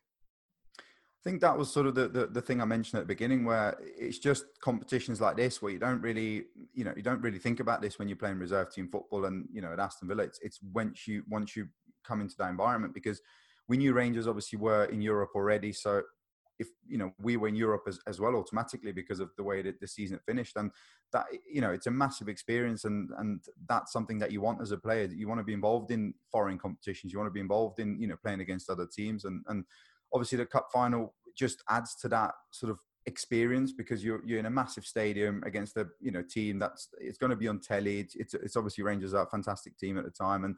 [0.76, 3.44] I think that was sort of the, the, the, thing I mentioned at the beginning,
[3.44, 7.40] where it's just competitions like this where you don't really, you know, you don't really
[7.40, 10.24] think about this when you're playing reserve team football, and you know, at Aston Villa,
[10.24, 11.68] it's, it's once you once you
[12.06, 13.22] come into that environment because
[13.68, 16.04] we knew Rangers obviously were in Europe already, so
[16.60, 19.62] if you know we were in Europe as, as well automatically because of the way
[19.62, 20.56] that the season finished.
[20.58, 20.72] And
[21.12, 24.72] that you know it's a massive experience and and that's something that you want as
[24.72, 25.06] a player.
[25.06, 27.12] You want to be involved in foreign competitions.
[27.12, 29.26] You want to be involved in you know playing against other teams.
[29.26, 29.66] And and
[30.14, 34.46] obviously the cup final just adds to that sort of experience because you're you're in
[34.46, 38.00] a massive stadium against a you know team that's it's going to be on telly.
[38.00, 40.44] It's it's, it's obviously Rangers are a fantastic team at the time.
[40.44, 40.56] And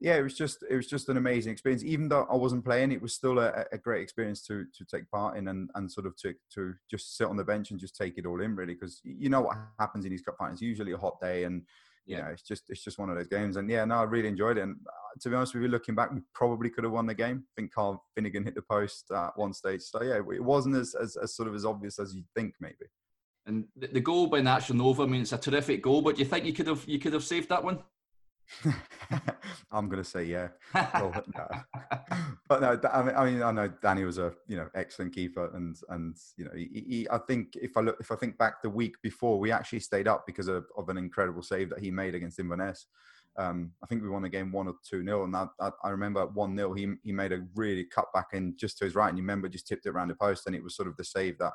[0.00, 1.82] yeah, it was just it was just an amazing experience.
[1.82, 5.10] Even though I wasn't playing, it was still a, a great experience to to take
[5.10, 7.96] part in and, and sort of to to just sit on the bench and just
[7.96, 10.62] take it all in really because you know what happens in these cup finals.
[10.62, 11.62] Usually a hot day and
[12.06, 12.22] you yeah.
[12.22, 13.56] know it's just it's just one of those games.
[13.56, 14.62] And yeah, no, I really enjoyed it.
[14.62, 17.14] And uh, to be honest with you, looking back, we probably could have won the
[17.14, 17.42] game.
[17.44, 19.82] I think Carl Finnigan hit the post at one stage.
[19.82, 22.86] So yeah, it wasn't as as, as sort of as obvious as you'd think maybe.
[23.46, 26.02] And the goal by Nacho Novo, I mean, it's a terrific goal.
[26.02, 27.78] But do you think you could have you could have saved that one?
[29.70, 30.48] I'm going to say yeah.
[30.74, 31.12] no.
[32.48, 35.50] But no, I mean, I mean, I know Danny was a you know excellent keeper,
[35.54, 38.62] and and you know, he, he, I think if I look, if I think back
[38.62, 41.90] the week before, we actually stayed up because of, of an incredible save that he
[41.90, 42.86] made against Inverness.
[43.36, 45.90] Um, I think we won the game one or two nil, and I, I, I
[45.90, 46.72] remember one nil.
[46.72, 49.48] He he made a really cut back in just to his right, and you remember
[49.48, 51.52] just tipped it around the post, and it was sort of the save that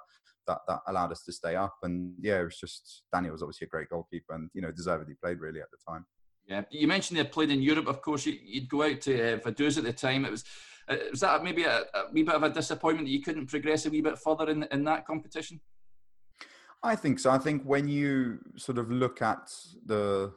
[0.47, 1.75] that that allowed us to stay up.
[1.84, 5.15] And yeah, it was just Daniel was obviously a great goalkeeper, and you know deservedly
[5.21, 6.06] played really at the time.
[6.47, 7.88] Yeah, you mentioned they played in Europe.
[7.88, 10.25] Of course, you'd go out to uh, Vaduz at the time.
[10.25, 10.43] It was
[10.89, 13.86] uh, was that maybe a, a, wee bit of a disappointment that you couldn't progress
[13.86, 15.62] a wee bit further in in that competition?
[16.84, 17.32] I think so.
[17.32, 19.49] I think when you sort of look at
[19.86, 20.34] the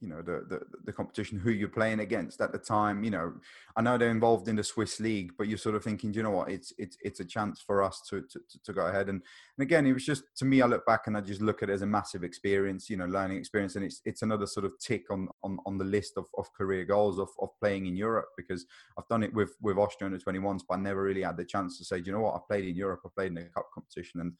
[0.00, 3.32] you know the, the the competition who you're playing against at the time you know
[3.76, 6.22] i know they're involved in the swiss league but you're sort of thinking do you
[6.22, 6.50] know what?
[6.50, 9.08] It's it's it's a chance for us to to, to go ahead.
[9.08, 9.22] And
[9.56, 11.70] and again it was just to me i look back and i just look at
[11.70, 14.72] it as a massive experience you know learning experience and it's it's another sort of
[14.78, 18.28] tick on on, on the list of, of career goals of, of playing in europe
[18.36, 18.66] because
[18.98, 21.78] i've done it with with austria under 21s but i never really had the chance
[21.78, 22.34] to say do you know what?
[22.34, 24.20] I've played in europe i played in a cup competition.
[24.20, 24.32] And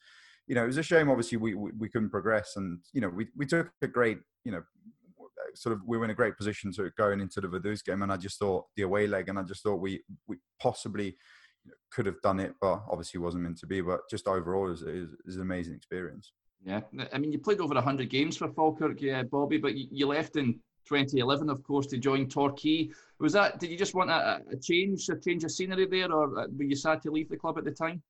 [0.47, 1.09] you know, it was a shame.
[1.09, 4.51] Obviously, we, we, we couldn't progress, and you know, we we took a great you
[4.51, 4.63] know
[5.55, 8.11] sort of we were in a great position to going into the Vaduz game, and
[8.11, 11.17] I just thought the away leg, and I just thought we we possibly
[11.91, 13.81] could have done it, but obviously wasn't meant to be.
[13.81, 16.31] But just overall, is is an amazing experience.
[16.63, 16.81] Yeah,
[17.13, 20.59] I mean, you played over 100 games for Falkirk, yeah, Bobby, but you left in
[20.87, 22.89] 2011, of course, to join Torquay.
[23.19, 26.37] Was that, did you just want a, a change, a change of scenery there, or
[26.37, 28.01] uh, were you sad to leave the club at the time?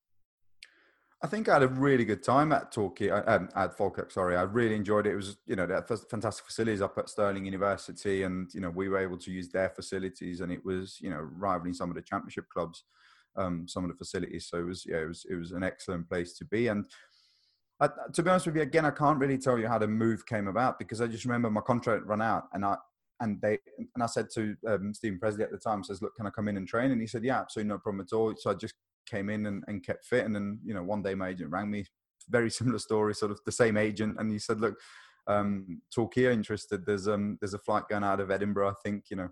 [1.21, 4.09] I think I had a really good time at Torquay, uh, um, at Falkirk.
[4.09, 5.11] Sorry, I really enjoyed it.
[5.11, 8.69] It was, you know, they had fantastic facilities up at Stirling University, and you know,
[8.69, 11.95] we were able to use their facilities, and it was, you know, rivaling some of
[11.95, 12.85] the Championship clubs,
[13.35, 14.47] um, some of the facilities.
[14.47, 16.67] So it was, yeah, it was, it was an excellent place to be.
[16.67, 16.85] And
[17.81, 20.25] I, to be honest with you, again, I can't really tell you how the move
[20.25, 22.77] came about because I just remember my contract run out, and I
[23.19, 26.27] and they and I said to um, Steven Pressley at the time, says, "Look, can
[26.27, 28.51] I come in and train?" And he said, "Yeah, absolutely no problem at all." So
[28.51, 28.75] I just
[29.09, 30.25] came in and, and kept fit.
[30.25, 31.85] And then, you know, one day my agent rang me,
[32.29, 34.79] very similar story, sort of the same agent, and he said, "Look,
[35.27, 36.85] um, Torquay interested.
[36.85, 38.69] There's um there's a flight going out of Edinburgh.
[38.69, 39.29] I think you know,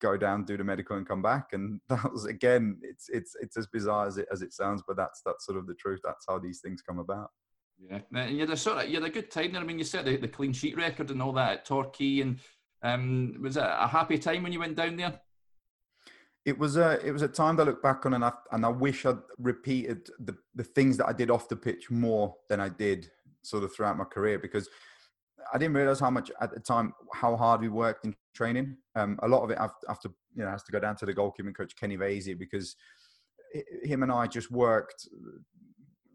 [0.00, 3.56] go down, do the medical, and come back." And that was again, it's it's it's
[3.56, 6.00] as bizarre as it as it sounds, but that's that's sort of the truth.
[6.04, 7.30] That's how these things come about.
[7.78, 9.62] Yeah, and you had a sort of you had a good time there.
[9.62, 12.38] I mean, you set the, the clean sheet record and all that at Torquay, and
[12.82, 15.20] um, was it a happy time when you went down there?
[16.48, 18.64] It was a it was a time that I look back on, and I and
[18.64, 22.58] I wish I'd repeated the the things that I did off the pitch more than
[22.58, 23.10] I did
[23.42, 24.66] sort of throughout my career because
[25.52, 28.78] I didn't realize how much at the time how hard we worked in training.
[28.94, 29.58] Um, a lot of it
[29.90, 32.76] after you know has to go down to the goalkeeping coach Kenny Veysey because
[33.82, 35.06] him and I just worked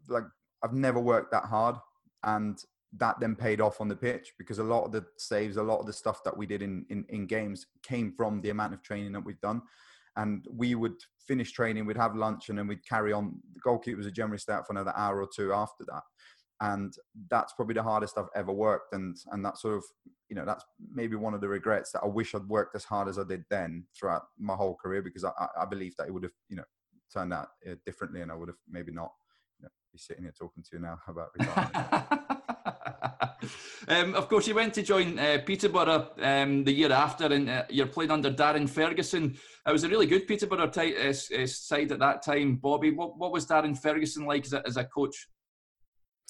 [0.08, 0.24] like
[0.64, 1.76] I've never worked that hard,
[2.24, 2.58] and
[2.96, 5.78] that then paid off on the pitch because a lot of the saves, a lot
[5.78, 8.82] of the stuff that we did in, in, in games came from the amount of
[8.82, 9.62] training that we've done.
[10.16, 10.96] And we would
[11.26, 13.40] finish training, we'd have lunch, and then we'd carry on.
[13.52, 16.02] The goalkeepers would generally stay out for another hour or two after that.
[16.60, 16.94] And
[17.30, 18.92] that's probably the hardest I've ever worked.
[18.92, 19.84] And and that's sort of,
[20.28, 23.08] you know, that's maybe one of the regrets that I wish I'd worked as hard
[23.08, 26.22] as I did then throughout my whole career because I, I believe that it would
[26.22, 26.64] have, you know,
[27.12, 29.12] turned out uh, differently and I would have maybe not
[29.58, 32.24] you know, be sitting here talking to you now about retirement.
[33.88, 37.64] Um, of course, you went to join uh, Peterborough um, the year after, and uh,
[37.68, 39.36] you're playing under Darren Ferguson.
[39.66, 42.56] It was a really good Peterborough t- uh, uh, side at that time.
[42.56, 45.28] Bobby, what, what was Darren Ferguson like as a, as a coach?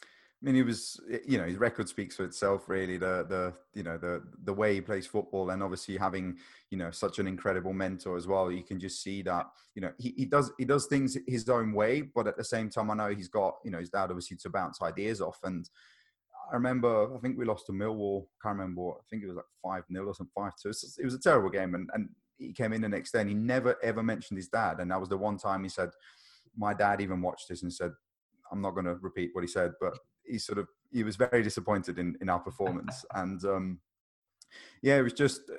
[0.03, 2.99] I mean, he was, you know, his record speaks for itself, really.
[2.99, 6.37] The, the, you know, the, the way he plays football, and obviously having,
[6.71, 8.53] you know, such an incredible mentor as well.
[8.53, 11.73] You can just see that, you know, he, he does, he does things his own
[11.73, 14.37] way, but at the same time, I know he's got, you know, his dad obviously
[14.39, 15.67] to bounce ideas off, and
[16.51, 18.25] I remember, I think we lost to Millwall.
[18.25, 18.97] I can't remember what.
[18.99, 20.71] I think it was like five 0 or something, five two.
[20.71, 23.35] It was a terrible game, and and he came in the next day and he
[23.35, 24.81] never ever mentioned his dad.
[24.81, 25.91] And that was the one time he said,
[26.57, 27.93] "My dad even watched this and said,
[28.51, 31.43] I'm not going to repeat what he said, but he sort of he was very
[31.43, 33.05] disappointed in in our performance.
[33.15, 33.81] and um,
[34.83, 35.51] yeah, it was just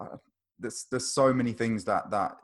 [0.00, 0.16] uh,
[0.58, 2.36] there's there's so many things that that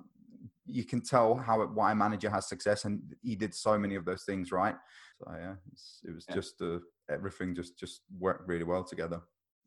[0.67, 4.05] you can tell how why a manager has success, and he did so many of
[4.05, 4.77] those things right.
[5.19, 5.55] So yeah,
[6.05, 6.35] it was yeah.
[6.35, 6.79] just uh,
[7.11, 9.21] everything just just worked really well together.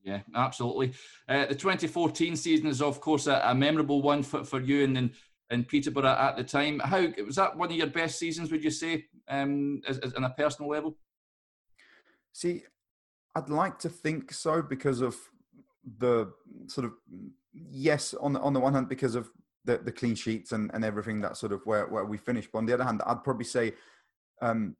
[0.03, 0.93] Yeah, absolutely.
[1.29, 4.97] Uh, the 2014 season is, of course, a, a memorable one for, for you and
[4.97, 5.11] in,
[5.49, 6.79] in Peterborough at the time.
[6.79, 8.51] How was that one of your best seasons?
[8.51, 10.97] Would you say, um, as, as, on a personal level?
[12.33, 12.63] See,
[13.33, 15.15] I'd like to think so because of
[15.99, 16.33] the
[16.67, 16.93] sort of
[17.53, 19.29] yes on the on the one hand because of
[19.65, 22.49] the, the clean sheets and, and everything that sort of where, where we finished.
[22.51, 23.73] But on the other hand, I'd probably say
[24.41, 24.75] um,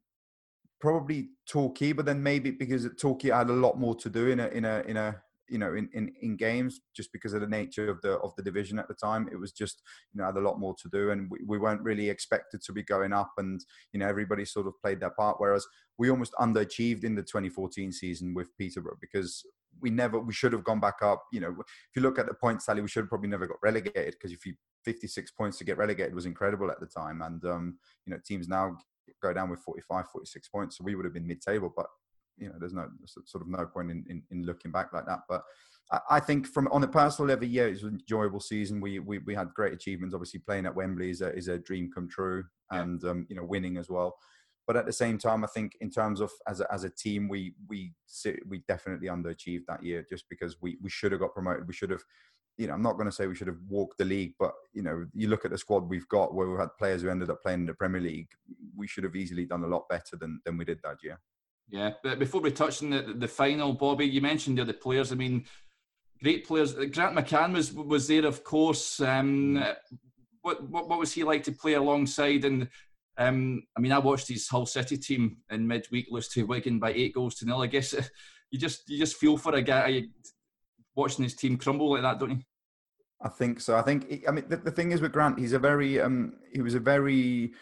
[0.84, 4.48] probably Torquay, but then maybe because Torquay had a lot more to do in a
[4.48, 5.16] in a in a
[5.48, 8.42] you know in, in in games just because of the nature of the of the
[8.42, 9.26] division at the time.
[9.32, 9.80] It was just
[10.12, 12.72] you know had a lot more to do and we, we weren't really expected to
[12.74, 15.66] be going up and you know everybody sort of played their part whereas
[15.96, 19.46] we almost underachieved in the 2014 season with peterborough because
[19.80, 21.56] we never we should have gone back up you know.
[21.60, 24.32] If you look at the points sally we should have probably never got relegated because
[24.32, 24.52] if you
[24.84, 28.48] 56 points to get relegated was incredible at the time and um you know teams
[28.48, 28.76] now
[29.22, 30.78] go down with 45, 46 points.
[30.78, 31.86] So we would have been mid-table, but
[32.36, 35.20] you know, there's no sort of no point in, in, in looking back like that.
[35.28, 35.42] But
[35.92, 38.80] I, I, think from on a personal level, yeah, it was an enjoyable season.
[38.80, 40.14] We, we, we had great achievements.
[40.14, 43.10] Obviously playing at Wembley is a, is a dream come true and, yeah.
[43.10, 44.16] um, you know, winning as well.
[44.66, 47.28] But at the same time, I think in terms of as a, as a team,
[47.28, 47.92] we we
[48.46, 51.68] we definitely underachieved that year just because we, we should have got promoted.
[51.68, 52.02] We should have
[52.56, 54.82] you know, I'm not going to say we should have walked the league, but you
[54.82, 57.42] know, you look at the squad we've got where we've had players who ended up
[57.42, 58.28] playing in the Premier League.
[58.76, 61.18] We should have easily done a lot better than than we did that year.
[61.68, 65.12] Yeah, but before we touch on the, the final, Bobby, you mentioned the other players.
[65.12, 65.44] I mean,
[66.22, 66.74] great players.
[66.74, 69.00] Grant McCann was was there, of course.
[69.00, 69.74] Um, mm.
[70.42, 72.44] what, what what was he like to play alongside?
[72.44, 72.68] And
[73.16, 76.92] um, I mean, I watched his Hull City team in midweek lose to Wigan by
[76.92, 77.62] eight goals to nil.
[77.62, 77.94] I guess
[78.50, 80.04] you just you just feel for a guy
[80.94, 82.40] watching his team crumble like that, don't you?
[83.22, 83.76] I think so.
[83.76, 86.60] I think I mean the, the thing is with Grant, he's a very um, he
[86.60, 87.52] was a very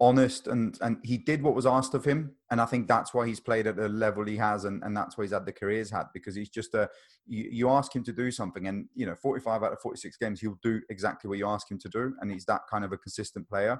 [0.00, 3.26] honest and and he did what was asked of him and i think that's why
[3.26, 5.76] he's played at the level he has and, and that's why he's had the career
[5.76, 6.88] he's had because he's just a
[7.26, 10.40] you, you ask him to do something and you know 45 out of 46 games
[10.40, 12.96] he'll do exactly what you ask him to do and he's that kind of a
[12.96, 13.78] consistent player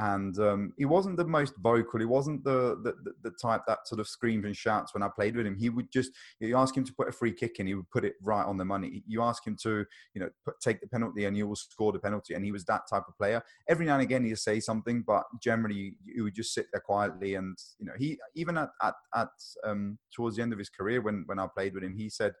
[0.00, 2.00] and um, he wasn't the most vocal.
[2.00, 5.36] He wasn't the, the, the type that sort of screams and shouts when I played
[5.36, 5.56] with him.
[5.56, 8.06] He would just you ask him to put a free kick in, he would put
[8.06, 9.02] it right on the money.
[9.06, 9.84] You ask him to
[10.14, 12.32] you know put, take the penalty, and he will score the penalty.
[12.32, 13.42] And he was that type of player.
[13.68, 17.34] Every now and again he'd say something, but generally he would just sit there quietly.
[17.34, 19.28] And you know he even at at, at
[19.64, 22.32] um, towards the end of his career when when I played with him, he said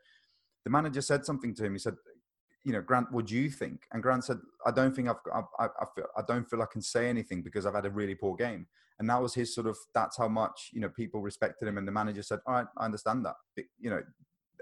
[0.64, 1.72] the manager said something to him.
[1.72, 1.96] He said,
[2.64, 3.82] you know, Grant, what do you think?
[3.92, 6.66] And Grant said, I don't think I've, I, I, I, feel, I don't feel I
[6.70, 8.66] can say anything because I've had a really poor game.
[8.98, 11.78] And that was his sort of, that's how much, you know, people respected him.
[11.78, 13.36] And the manager said, all right, I understand that.
[13.56, 14.02] But, you know,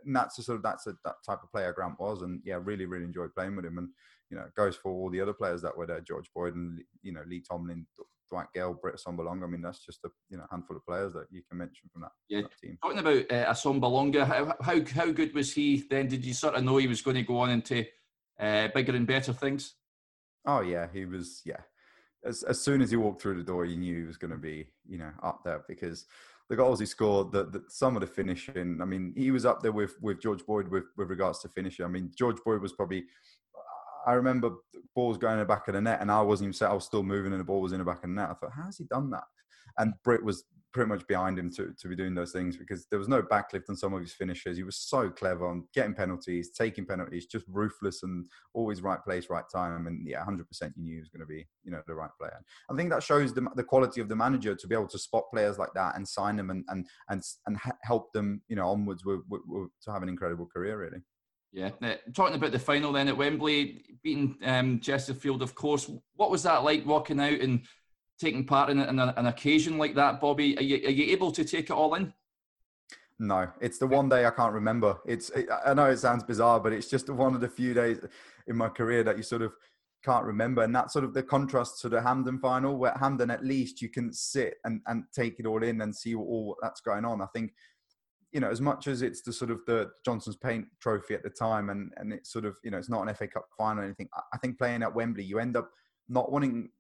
[0.05, 2.23] and that's the sort of, that's a, that type of player Grant was.
[2.23, 3.79] And yeah, really, really enjoyed playing with him.
[3.79, 3.89] And,
[4.31, 7.13] you know, goes for all the other players that were there, George Boyd and, you
[7.13, 7.85] know, Lee Tomlin,
[8.31, 9.45] Dwight Gayle, Britt Assombalonga.
[9.45, 12.03] I mean, that's just a you know handful of players that you can mention from
[12.03, 12.43] that, yeah.
[12.43, 12.79] That team.
[12.83, 16.09] Talking about uh, how, how how good was he then?
[16.09, 17.85] Did you sort of know he was going to go on into
[18.41, 19.75] uh, bigger and better things?
[20.47, 21.43] Oh yeah, he was.
[21.45, 21.61] Yeah,
[22.25, 24.39] as as soon as he walked through the door, you knew he was going to
[24.39, 26.07] be you know up there because
[26.49, 28.81] the goals he scored, the, the, some of the finishing.
[28.81, 31.85] I mean, he was up there with with George Boyd with with regards to finishing.
[31.85, 33.05] I mean, George Boyd was probably.
[34.07, 34.53] I remember
[34.95, 36.71] balls going in the back of the net, and I wasn't even set.
[36.71, 38.31] I was still moving, and the ball was in the back of the net.
[38.31, 39.25] I thought, how has he done that?
[39.79, 42.99] And Britt was pretty much behind him to, to be doing those things because there
[42.99, 44.57] was no backlift on some of his finishes.
[44.57, 49.31] He was so clever on getting penalties, taking penalties, just ruthless and always right place,
[49.31, 49.87] right time.
[49.87, 50.39] And yeah, 100%
[50.77, 52.39] you knew he was going to be, you know, the right player.
[52.71, 55.25] I think that shows the, the quality of the manager to be able to spot
[55.33, 59.05] players like that and sign them and, and, and, and help them, you know, onwards
[59.05, 60.99] with, with, with, to have an incredible career, really.
[61.53, 61.71] Yeah.
[61.83, 65.91] Uh, talking about the final then at Wembley, beating um, Chesterfield, of course.
[66.17, 67.63] What was that like walking out and
[68.21, 70.57] taking part in, in a, an occasion like that, Bobby?
[70.59, 72.13] Are you, are you able to take it all in?
[73.19, 74.99] No, it's the one day I can't remember.
[75.07, 77.99] It's it, I know it sounds bizarre, but it's just one of the few days
[78.47, 79.53] in my career that you sort of
[80.05, 80.63] can't remember.
[80.63, 83.89] And that's sort of the contrast to the Hampden final, where Hampden at least you
[83.89, 87.21] can sit and, and take it all in and see all that's going on.
[87.21, 87.53] I think,
[88.33, 91.31] you know, as much as it's the sort of the Johnstone's Paint trophy at the
[91.31, 93.87] time and, and it's sort of, you know, it's not an FA Cup final or
[93.87, 94.09] anything.
[94.33, 95.71] I think playing at Wembley, you end up
[96.09, 96.71] not wanting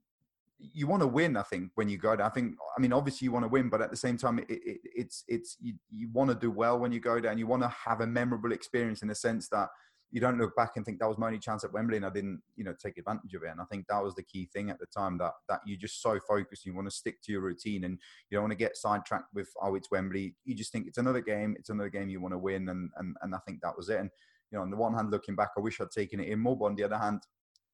[0.58, 1.36] you want to win.
[1.36, 3.68] I think when you go there, I think I mean obviously you want to win,
[3.68, 6.78] but at the same time, it, it, it's it's you, you want to do well
[6.78, 7.38] when you go down.
[7.38, 9.68] you want to have a memorable experience in the sense that
[10.10, 12.10] you don't look back and think that was my only chance at Wembley and I
[12.10, 13.50] didn't, you know, take advantage of it.
[13.50, 16.00] And I think that was the key thing at the time that that you're just
[16.02, 17.98] so focused, you want to stick to your routine and
[18.30, 20.34] you don't want to get sidetracked with oh it's Wembley.
[20.44, 23.16] You just think it's another game, it's another game you want to win, and and
[23.22, 24.00] and I think that was it.
[24.00, 24.10] And
[24.50, 26.56] you know, on the one hand, looking back, I wish I'd taken it in more,
[26.56, 27.20] but on the other hand,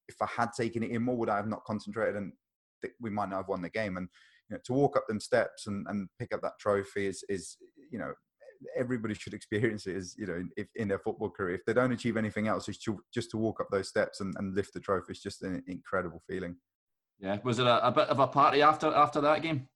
[0.09, 2.33] if I had taken it in more, would I have not concentrated and
[3.01, 3.97] we might not have won the game.
[3.97, 4.09] And
[4.51, 7.57] you know, to walk up them steps and, and pick up that trophy is is
[7.91, 8.13] you know
[8.77, 11.55] everybody should experience it as you know if in their football career.
[11.55, 14.55] If they don't achieve anything else it's just to walk up those steps and, and
[14.55, 15.07] lift the trophy.
[15.11, 16.57] It's just an incredible feeling.
[17.21, 17.39] Yeah.
[17.45, 19.69] Was it a, a, bit of a party after after that game?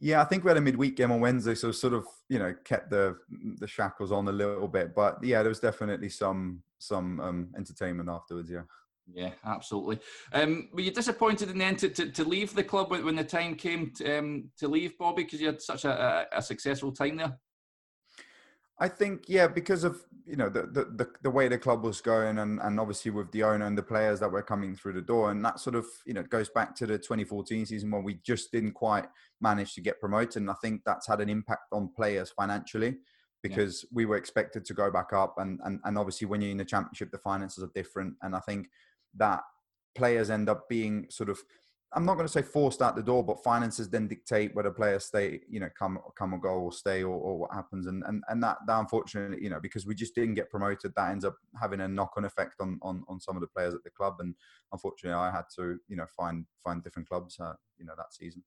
[0.00, 2.54] Yeah i think we had a midweek game on wednesday so sort of you know
[2.64, 3.16] kept the
[3.58, 4.94] the shackles on a little bit.
[4.94, 8.62] But yeah there was definitely some some um entertainment afterwards yeah
[9.12, 9.98] yeah, absolutely.
[10.32, 13.24] Um, were you disappointed in the end to, to, to leave the club when, the
[13.24, 16.90] time came to, um, to leave, Bobby, because you had such a, a, a, successful
[16.90, 17.38] time there?
[18.80, 22.00] I think, yeah, because of you know the, the, the the way the club was
[22.00, 25.02] going, and, and obviously with the owner and the players that were coming through the
[25.02, 28.14] door, and that sort of you know goes back to the 2014 season when we
[28.24, 29.06] just didn't quite
[29.40, 32.96] manage to get promoted, and I think that's had an impact on players financially
[33.42, 33.88] because yeah.
[33.92, 36.64] we were expected to go back up, and, and and obviously when you're in the
[36.64, 38.68] championship, the finances are different, and I think
[39.16, 39.42] that
[39.94, 41.42] players end up being sort of
[41.96, 45.04] I'm not going to say forced out the door, but finances then dictate whether players
[45.04, 47.86] stay, you know, come come or go or stay or, or what happens.
[47.86, 51.10] And, and and that that unfortunately, you know, because we just didn't get promoted, that
[51.10, 53.84] ends up having a knock on effect on, on on some of the players at
[53.84, 54.16] the club.
[54.18, 54.34] And
[54.72, 58.42] unfortunately, I had to, you know, find find different clubs, uh, you know, that season.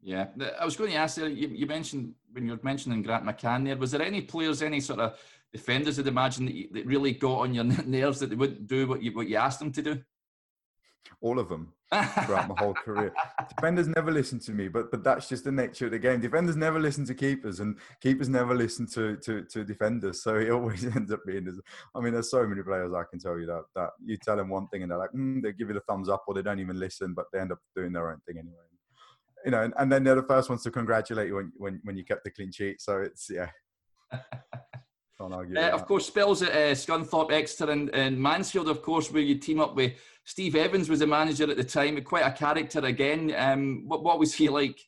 [0.00, 0.26] Yeah,
[0.60, 1.26] I was going to ask you.
[1.26, 3.76] You mentioned when you were mentioning Grant McCann there.
[3.76, 5.18] Was there any players, any sort of
[5.52, 8.88] defenders, I'd imagine that, you, that really got on your nerves that they wouldn't do
[8.88, 10.02] what you what you asked them to do?
[11.20, 11.72] All of them
[12.24, 13.12] throughout my whole career.
[13.56, 16.20] Defenders never listen to me, but but that's just the nature of the game.
[16.20, 20.22] Defenders never listen to keepers, and keepers never listen to to, to defenders.
[20.22, 21.48] So it always ends up being.
[21.94, 24.50] I mean, there's so many players I can tell you that that you tell them
[24.50, 26.60] one thing and they're like, mm, they give you the thumbs up, or they don't
[26.60, 28.56] even listen, but they end up doing their own thing anyway.
[29.44, 31.96] You know, and, and then they're the first ones to congratulate you when when when
[31.96, 32.80] you kept the clean sheet.
[32.80, 33.50] So it's yeah.
[35.20, 39.36] Uh, of course, spells at uh, Scunthorpe, Exeter, and, and, Mansfield, of course, where you
[39.36, 39.94] team up with
[40.24, 42.00] Steve Evans was the manager at the time.
[42.02, 43.34] Quite a character again.
[43.36, 44.78] Um, what, what was he like?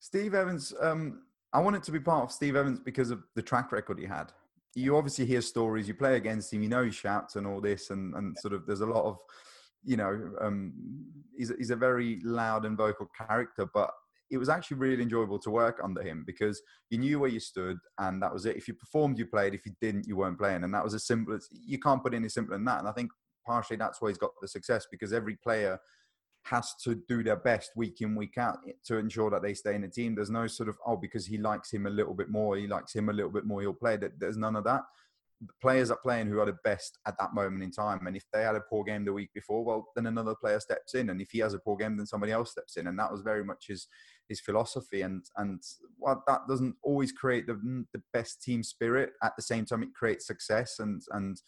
[0.00, 0.74] Steve Evans.
[0.80, 1.22] Um,
[1.52, 4.32] I wanted to be part of Steve Evans because of the track record he had.
[4.74, 5.86] You obviously hear stories.
[5.86, 6.62] You play against him.
[6.62, 9.18] You know he shouts and all this, and and sort of there's a lot of,
[9.84, 10.72] you know, um,
[11.36, 13.92] he's he's a very loud and vocal character, but
[14.30, 16.60] it was actually really enjoyable to work under him because
[16.90, 18.56] you knew where you stood and that was it.
[18.56, 19.54] If you performed, you played.
[19.54, 20.64] If you didn't, you weren't playing.
[20.64, 22.80] And that was as simple as you can't put any simpler than that.
[22.80, 23.10] And I think
[23.46, 25.78] partially that's why he's got the success because every player
[26.44, 29.80] has to do their best week in week out to ensure that they stay in
[29.80, 32.56] the team there's no sort of oh because he likes him a little bit more
[32.56, 34.82] he likes him a little bit more he'll play there's none of that
[35.46, 38.06] the players are playing who are the best at that moment in time.
[38.06, 40.94] And if they had a poor game the week before, well, then another player steps
[40.94, 41.10] in.
[41.10, 42.86] And if he has a poor game, then somebody else steps in.
[42.86, 43.88] And that was very much his
[44.28, 45.02] his philosophy.
[45.02, 45.62] And and
[45.98, 49.12] well, that doesn't always create the the best team spirit.
[49.22, 50.78] At the same time, it creates success.
[50.78, 51.40] And and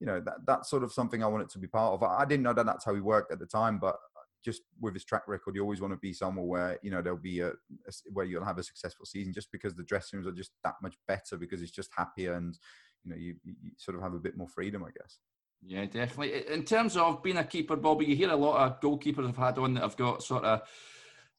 [0.00, 2.02] you know that that's sort of something I wanted to be part of.
[2.02, 3.96] I didn't know that that's how he worked at the time, but
[4.42, 7.18] just with his track record, you always want to be somewhere where you know there'll
[7.18, 10.36] be a, a, where you'll have a successful season, just because the dressing rooms are
[10.36, 12.58] just that much better because it's just happier and
[13.04, 15.18] you know you, you sort of have a bit more freedom, I guess.
[15.66, 16.52] Yeah, definitely.
[16.52, 19.58] In terms of being a keeper, Bobby, you hear a lot of goalkeepers have had
[19.58, 20.62] on that have got sort of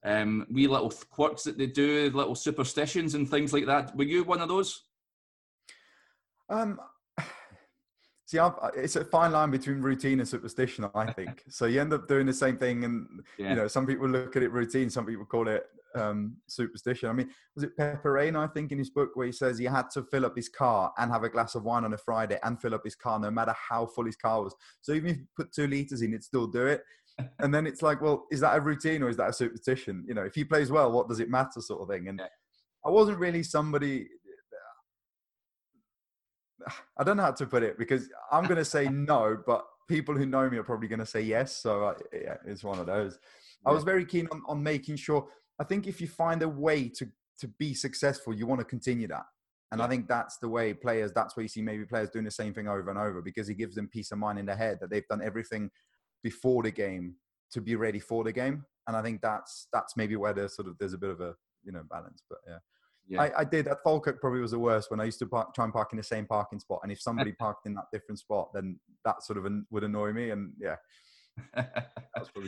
[0.03, 3.95] um, wee little quirks that they do, little superstitions and things like that.
[3.95, 4.83] Were you one of those?
[6.49, 6.79] Um,
[8.25, 10.87] see, I've, it's a fine line between routine and superstition.
[10.93, 11.65] I think so.
[11.65, 13.07] You end up doing the same thing, and
[13.37, 13.49] yeah.
[13.49, 17.09] you know, some people look at it routine, some people call it um, superstition.
[17.09, 19.65] I mean, was it Pepe Reina, I think, in his book, where he says he
[19.65, 22.39] had to fill up his car and have a glass of wine on a Friday
[22.43, 24.55] and fill up his car no matter how full his car was.
[24.81, 26.83] So even if you put two liters in, it'd still do it.
[27.39, 30.05] and then it's like, well, is that a routine or is that a superstition?
[30.07, 32.07] You know, if he plays well, what does it matter, sort of thing.
[32.07, 32.21] And
[32.85, 34.07] I wasn't really somebody.
[36.97, 40.15] I don't know how to put it because I'm going to say no, but people
[40.15, 41.57] who know me are probably going to say yes.
[41.57, 43.19] So I, yeah, it's one of those.
[43.65, 45.27] I was very keen on, on making sure
[45.59, 47.07] I think if you find a way to
[47.39, 49.25] to be successful, you want to continue that.
[49.71, 49.85] And yeah.
[49.85, 52.53] I think that's the way players, that's where you see maybe players doing the same
[52.53, 54.89] thing over and over because it gives them peace of mind in their head that
[54.89, 55.71] they've done everything
[56.23, 57.15] before the game
[57.51, 58.65] to be ready for the game.
[58.87, 61.33] And I think that's that's maybe where there's sort of there's a bit of a
[61.63, 62.21] you know balance.
[62.29, 62.57] But yeah.
[63.07, 63.23] Yeah.
[63.23, 65.65] I, I, did at Falkirk probably was the worst when I used to park, try
[65.65, 68.51] and park in the same parking spot, and if somebody parked in that different spot,
[68.53, 70.29] then that sort of an, would annoy me.
[70.29, 70.75] And yeah,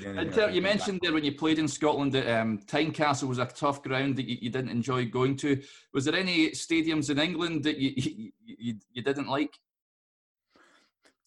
[0.05, 3.45] and tell, you mentioned there when you played in Scotland that um, Tynecastle was a
[3.45, 5.61] tough ground that you, you, didn't enjoy going to.
[5.93, 9.57] Was there any stadiums in England that you, you, you, you didn't like?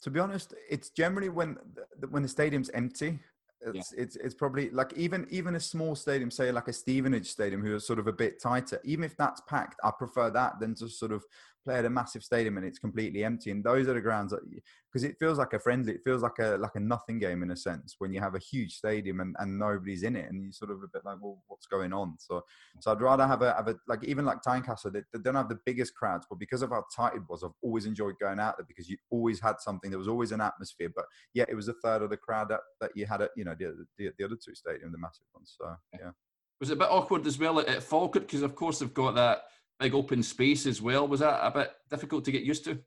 [0.03, 1.57] To be honest, it's generally when
[2.11, 3.19] when the stadium's empty
[3.63, 4.03] it's, yeah.
[4.03, 7.75] it's it's probably like even even a small stadium, say like a Stevenage stadium, who
[7.75, 8.81] is sort of a bit tighter.
[8.85, 11.25] Even if that's packed, I prefer that than to sort of
[11.67, 13.51] play at a massive stadium and it's completely empty.
[13.51, 14.41] And those are the grounds that
[14.97, 17.51] because it feels like a friendly, it feels like a like a nothing game in
[17.51, 20.53] a sense when you have a huge stadium and, and nobody's in it, and you
[20.53, 22.15] sort of a bit like, well, what's going on?
[22.19, 22.43] So
[22.81, 25.49] so I'd rather have a have a like even like Tynecastle, they, they don't have
[25.49, 28.57] the biggest crowds, but because of how tight it was, I've always enjoyed going out
[28.57, 29.91] there because you always had something.
[29.91, 31.05] There was always an atmosphere, but
[31.35, 33.57] yeah, it was a third of the crowd that, that you had at you know
[33.59, 35.57] the, the, the other two stadiums, the massive ones.
[35.59, 36.11] So yeah.
[36.61, 39.15] Was it a bit awkward as well at, at Falkirk because of course they've got
[39.17, 39.43] that
[39.79, 41.07] big open space as well.
[41.07, 42.79] Was that a bit difficult to get used to?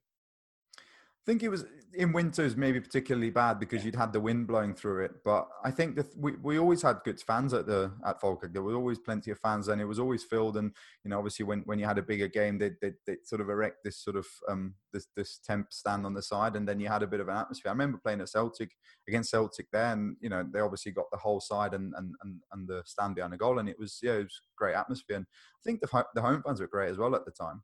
[1.29, 1.63] I think it was
[1.93, 5.11] in winters maybe particularly bad because you'd had the wind blowing through it.
[5.23, 8.51] But I think that we, we always had good fans at the at Falkirk.
[8.51, 10.57] There was always plenty of fans, and it was always filled.
[10.57, 10.71] And
[11.03, 13.49] you know, obviously, when, when you had a bigger game, they they they sort of
[13.51, 16.87] erect this sort of um this this temp stand on the side, and then you
[16.87, 17.69] had a bit of an atmosphere.
[17.69, 18.71] I remember playing at Celtic
[19.07, 22.39] against Celtic there, and you know they obviously got the whole side and and and,
[22.53, 25.17] and the stand behind the goal, and it was yeah, it was great atmosphere.
[25.17, 27.61] And I think the the home fans were great as well at the time.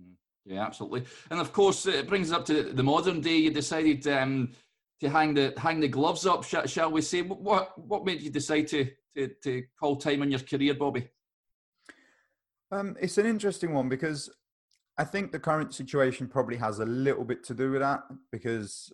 [0.00, 0.14] Mm.
[0.44, 1.04] Yeah, absolutely.
[1.30, 3.36] And of course, it brings us up to the modern day.
[3.36, 4.52] You decided um,
[5.00, 7.22] to hang the hang the gloves up, shall, shall we say?
[7.22, 11.08] What what made you decide to, to to call time on your career, Bobby?
[12.72, 14.30] Um, it's an interesting one because
[14.98, 18.92] I think the current situation probably has a little bit to do with that because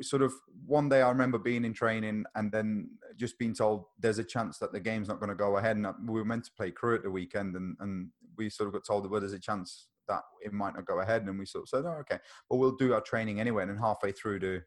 [0.00, 0.32] sort of
[0.66, 4.58] one day I remember being in training and then just being told there's a chance
[4.58, 5.76] that the game's not going to go ahead.
[5.76, 8.08] And we were meant to play Crewe at the weekend, and, and
[8.38, 11.22] we sort of got told, well, there's a chance that it might not go ahead.
[11.22, 13.62] And we sort of said, oh, okay, but we'll do our training anyway.
[13.62, 14.62] And then halfway through the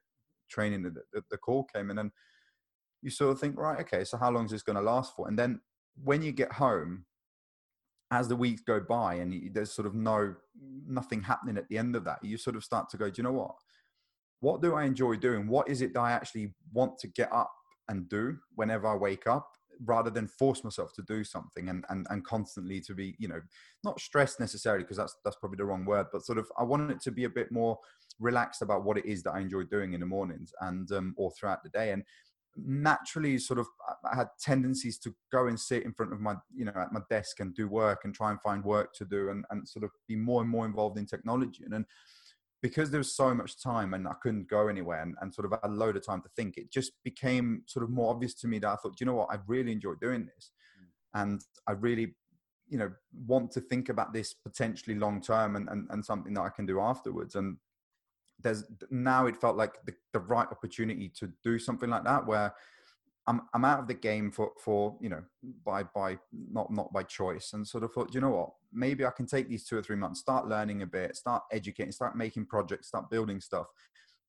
[0.50, 2.12] training, the, the, the call came, and then
[3.02, 5.28] you sort of think, right, okay, so how long is this going to last for?
[5.28, 5.62] And then
[6.04, 7.06] when you get home,
[8.12, 10.36] as the weeks go by and you, there's sort of no
[10.88, 13.24] nothing happening at the end of that, you sort of start to go, do you
[13.24, 13.56] know what?
[14.40, 15.48] What do I enjoy doing?
[15.48, 17.52] What is it that I actually want to get up
[17.90, 19.48] and do whenever I wake up?
[19.84, 23.42] Rather than force myself to do something and and, and constantly to be you know
[23.84, 26.92] not stressed necessarily because that's that's probably the wrong word but sort of i wanted
[26.92, 27.78] it to be a bit more
[28.20, 31.32] relaxed about what it is that i enjoy doing in the mornings and um, or
[31.32, 31.92] throughout the day.
[31.92, 32.04] And
[32.58, 33.68] naturally sort of
[34.10, 37.02] I had tendencies to go and sit in front of my you know at my
[37.10, 39.92] desk and do work and try and find work to do and, and sort of
[40.08, 41.64] be more and more involved in technology.
[41.64, 41.86] And then
[42.66, 45.52] because there was so much time and I couldn't go anywhere and, and sort of
[45.52, 48.48] had a load of time to think it just became sort of more obvious to
[48.48, 49.30] me that I thought you know what?
[49.32, 50.50] I really enjoy doing this.
[50.80, 51.22] Mm.
[51.22, 52.16] and I really
[52.68, 52.92] you know
[53.28, 56.66] want to think about this potentially long term and, and and something that I can
[56.66, 57.36] do afterwards.
[57.36, 57.58] And
[58.42, 62.52] there's now it felt like the, the right opportunity to do something like that where
[63.28, 65.24] I'm I'm out of the game for for you know
[65.66, 69.12] by by not not by choice and sort of thought you know what maybe I
[69.12, 72.46] can take these two or three months start learning a bit start educating start making
[72.46, 73.68] projects start building stuff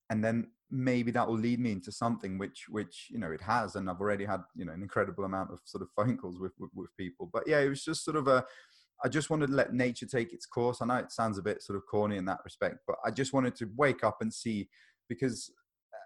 [0.09, 3.77] and then maybe that will lead me into something which which you know it has
[3.77, 6.53] and I've already had you know an incredible amount of sort of phone calls with
[6.59, 8.45] with, with people but yeah it was just sort of a
[9.05, 10.81] I just wanted to let nature take its course.
[10.81, 13.35] I know it sounds a bit sort of corny in that respect, but I just
[13.35, 14.69] wanted to wake up and see
[15.09, 15.51] because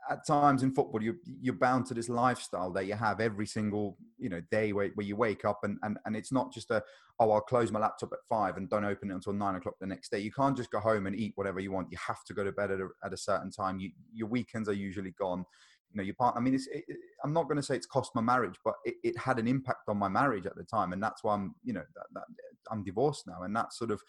[0.08, 3.98] at times in football you you're bound to this lifestyle that you have every single
[4.18, 6.82] you know day where, where you wake up and, and and it's not just a
[7.18, 9.86] oh I'll close my laptop at five and don't open it until nine o'clock the
[9.86, 10.18] next day.
[10.18, 11.88] You can't just go home and eat whatever you want.
[11.90, 13.78] You have to go to bed at a, at a certain time.
[13.78, 15.44] You, your weekends are usually gone
[15.92, 16.84] you know your partner i mean it,
[17.24, 19.88] i'm not going to say it's cost my marriage but it, it, had an impact
[19.88, 22.24] on my marriage at the time and that's why i'm you know that, that,
[22.70, 24.00] i'm divorced now and that's sort of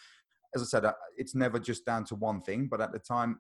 [0.55, 3.39] as i said uh, it's never just down to one thing but at the time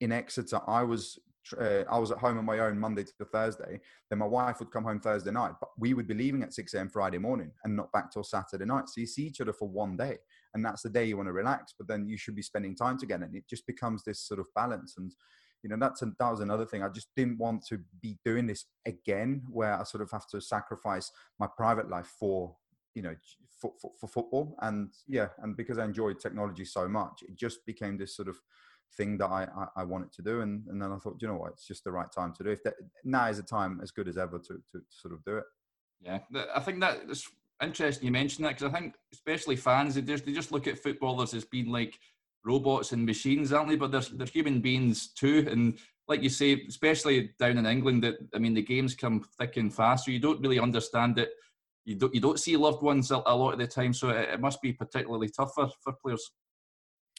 [0.00, 1.18] in exeter i was
[1.58, 3.80] uh, I was at home on my own Monday to Thursday.
[4.08, 6.74] Then my wife would come home Thursday night, but we would be leaving at 6
[6.74, 6.88] a.m.
[6.88, 8.88] Friday morning and not back till Saturday night.
[8.88, 10.18] So you see each other for one day,
[10.54, 11.74] and that's the day you want to relax.
[11.76, 14.46] But then you should be spending time together, and it just becomes this sort of
[14.54, 14.94] balance.
[14.96, 15.12] And
[15.62, 18.46] you know that's a, that was another thing i just didn't want to be doing
[18.46, 22.54] this again where i sort of have to sacrifice my private life for
[22.94, 23.14] you know
[23.60, 27.64] for, for, for football and yeah and because i enjoyed technology so much it just
[27.66, 28.38] became this sort of
[28.96, 30.40] thing that I, I, I, wanted to do.
[30.40, 32.50] And, and then I thought, you know what, it's just the right time to do.
[32.50, 32.74] If that,
[33.04, 35.44] now is a time as good as ever to, to, to sort of do it.
[36.00, 36.18] Yeah,
[36.54, 37.28] I think that it's
[37.62, 40.78] interesting you mentioned that because I think especially fans, they just, they just look at
[40.78, 41.98] footballers as being like
[42.44, 43.76] robots and machines, aren't they?
[43.76, 45.46] But they're, they're human beings too.
[45.50, 45.78] And
[46.08, 49.72] like you say, especially down in England, that I mean, the games come thick and
[49.72, 51.30] fast, so you don't really understand it.
[51.84, 54.28] You don't you don't see loved ones a, a lot of the time, so it,
[54.30, 56.30] it must be particularly tough for, for players.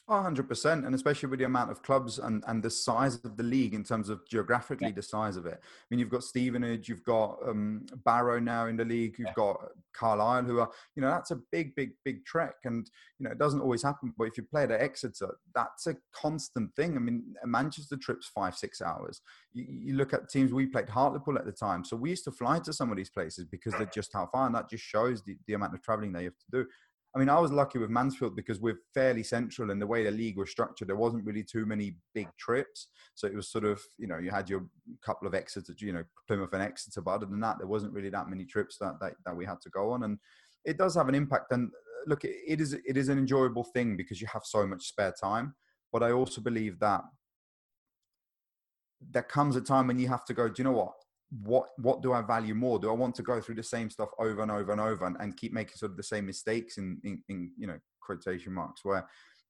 [0.10, 3.74] 100% and especially with the amount of clubs and, and the size of the league
[3.74, 4.94] in terms of geographically yeah.
[4.94, 8.76] the size of it i mean you've got stevenage you've got um, barrow now in
[8.76, 9.34] the league you've yeah.
[9.36, 9.58] got
[9.94, 12.90] carlisle who are you know that's a big big big trek and
[13.20, 16.74] you know it doesn't always happen but if you play at exeter that's a constant
[16.76, 19.22] thing i mean manchester trips five six hours
[19.54, 22.32] you, you look at teams we played hartlepool at the time so we used to
[22.32, 25.24] fly to some of these places because they're just how far and that just shows
[25.24, 26.66] the, the amount of traveling they have to do
[27.14, 30.12] I mean, I was lucky with Mansfield because we're fairly central and the way the
[30.12, 30.88] league was structured.
[30.88, 34.32] There wasn't really too many big trips, so it was sort of you know you
[34.32, 34.66] had your
[35.06, 38.10] couple of Exeter, you know Plymouth and Exeter, but other than that, there wasn't really
[38.10, 40.20] that many trips that that, that we had to go on, and
[40.64, 41.52] it does have an impact.
[41.52, 44.88] And uh, look, it is it is an enjoyable thing because you have so much
[44.88, 45.56] spare time.
[45.92, 47.02] But I also believe that
[49.02, 50.48] there comes a time when you have to go.
[50.48, 50.94] Do you know what?
[51.32, 52.78] What what do I value more?
[52.78, 55.16] Do I want to go through the same stuff over and over and over and,
[55.20, 58.84] and keep making sort of the same mistakes in, in, in you know quotation marks
[58.84, 59.08] where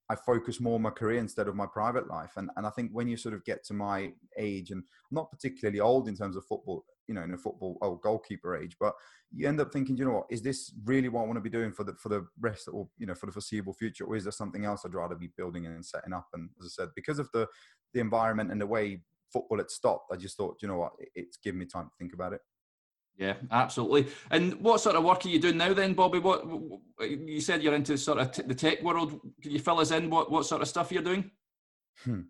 [0.10, 2.34] I focus more on my career instead of my private life.
[2.38, 5.32] And and I think when you sort of get to my age and I'm not
[5.32, 8.94] particularly old in terms of football, you know, in a football oh, goalkeeper age, but
[9.34, 11.50] you end up thinking, you know what, is this really what I want to be
[11.50, 14.24] doing for the for the rest or you know for the foreseeable future, or is
[14.24, 16.28] there something else I'd rather be building and setting up?
[16.34, 17.48] And as I said, because of the
[17.94, 19.02] the environment and the way
[19.32, 22.14] football had stopped, I just thought, you know what, it's given me time to think
[22.14, 22.42] about it.
[23.18, 24.08] Yeah, absolutely.
[24.32, 26.20] And what sort of work are you doing now, then, Bobby?
[26.20, 26.44] What
[27.00, 29.20] you said you're into sort of t- the tech world.
[29.42, 30.10] Can you fill us in?
[30.10, 31.30] What what sort of stuff you're doing?
[32.04, 32.22] Hmm.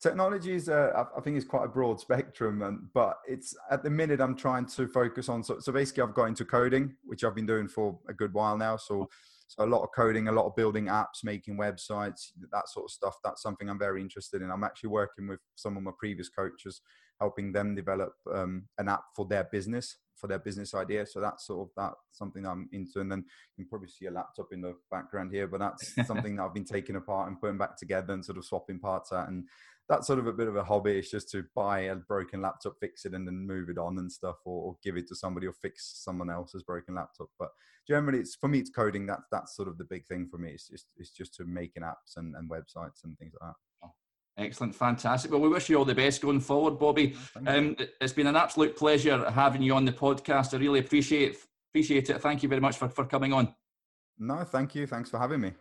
[0.00, 3.90] Technology is, uh, I think, is quite a broad spectrum, and but it's at the
[3.90, 5.42] minute I'm trying to focus on.
[5.42, 8.56] So, so basically, I've got into coding, which I've been doing for a good while
[8.58, 8.76] now.
[8.76, 9.08] So
[9.48, 12.90] so a lot of coding, a lot of building apps, making websites, that sort of
[12.90, 13.16] stuff.
[13.22, 14.50] That's something I'm very interested in.
[14.50, 16.80] I'm actually working with some of my previous coaches,
[17.20, 21.06] helping them develop um, an app for their business, for their business idea.
[21.06, 23.00] So that's sort of that something I'm into.
[23.00, 23.24] And then
[23.56, 26.54] you can probably see a laptop in the background here, but that's something that I've
[26.54, 29.28] been taking apart and putting back together and sort of swapping parts out.
[29.28, 29.44] And
[29.88, 30.98] that's sort of a bit of a hobby.
[30.98, 34.10] It's just to buy a broken laptop, fix it, and then move it on and
[34.10, 37.28] stuff, or, or give it to somebody or fix someone else's broken laptop.
[37.38, 37.50] But
[37.86, 39.06] generally, it's for me, it's coding.
[39.06, 40.50] That's that's sort of the big thing for me.
[40.50, 43.56] It's just it's just to making apps and, and websites and things like that.
[44.38, 45.30] Excellent, fantastic.
[45.30, 47.16] Well, we wish you all the best going forward, Bobby.
[47.46, 50.52] Um, it's been an absolute pleasure having you on the podcast.
[50.52, 51.38] I really appreciate
[51.76, 52.22] Appreciate it.
[52.22, 53.54] Thank you very much for, for coming on.
[54.18, 54.86] No, thank you.
[54.86, 55.52] Thanks for having me.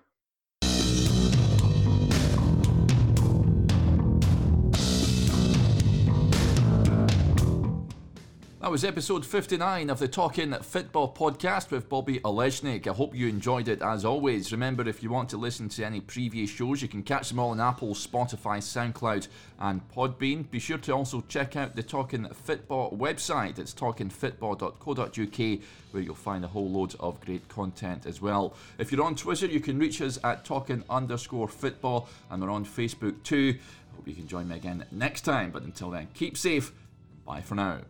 [8.76, 12.88] Was episode 59 of the Talking Football podcast with Bobby Olejnik.
[12.88, 14.51] I hope you enjoyed it as always.
[14.51, 17.51] Remember, if you want to listen to any previous shows, you can catch them all
[17.51, 20.51] on Apple, Spotify, SoundCloud, and Podbean.
[20.51, 23.59] Be sure to also check out the Talking Football website.
[23.59, 25.59] It's talkingfootball.co.uk,
[25.91, 28.55] where you'll find a whole load of great content as well.
[28.78, 32.65] If you're on Twitter, you can reach us at talking underscore football, and we're on
[32.65, 33.57] Facebook too.
[33.95, 35.51] Hope you can join me again next time.
[35.51, 36.73] But until then, keep safe.
[37.26, 37.82] Bye for now.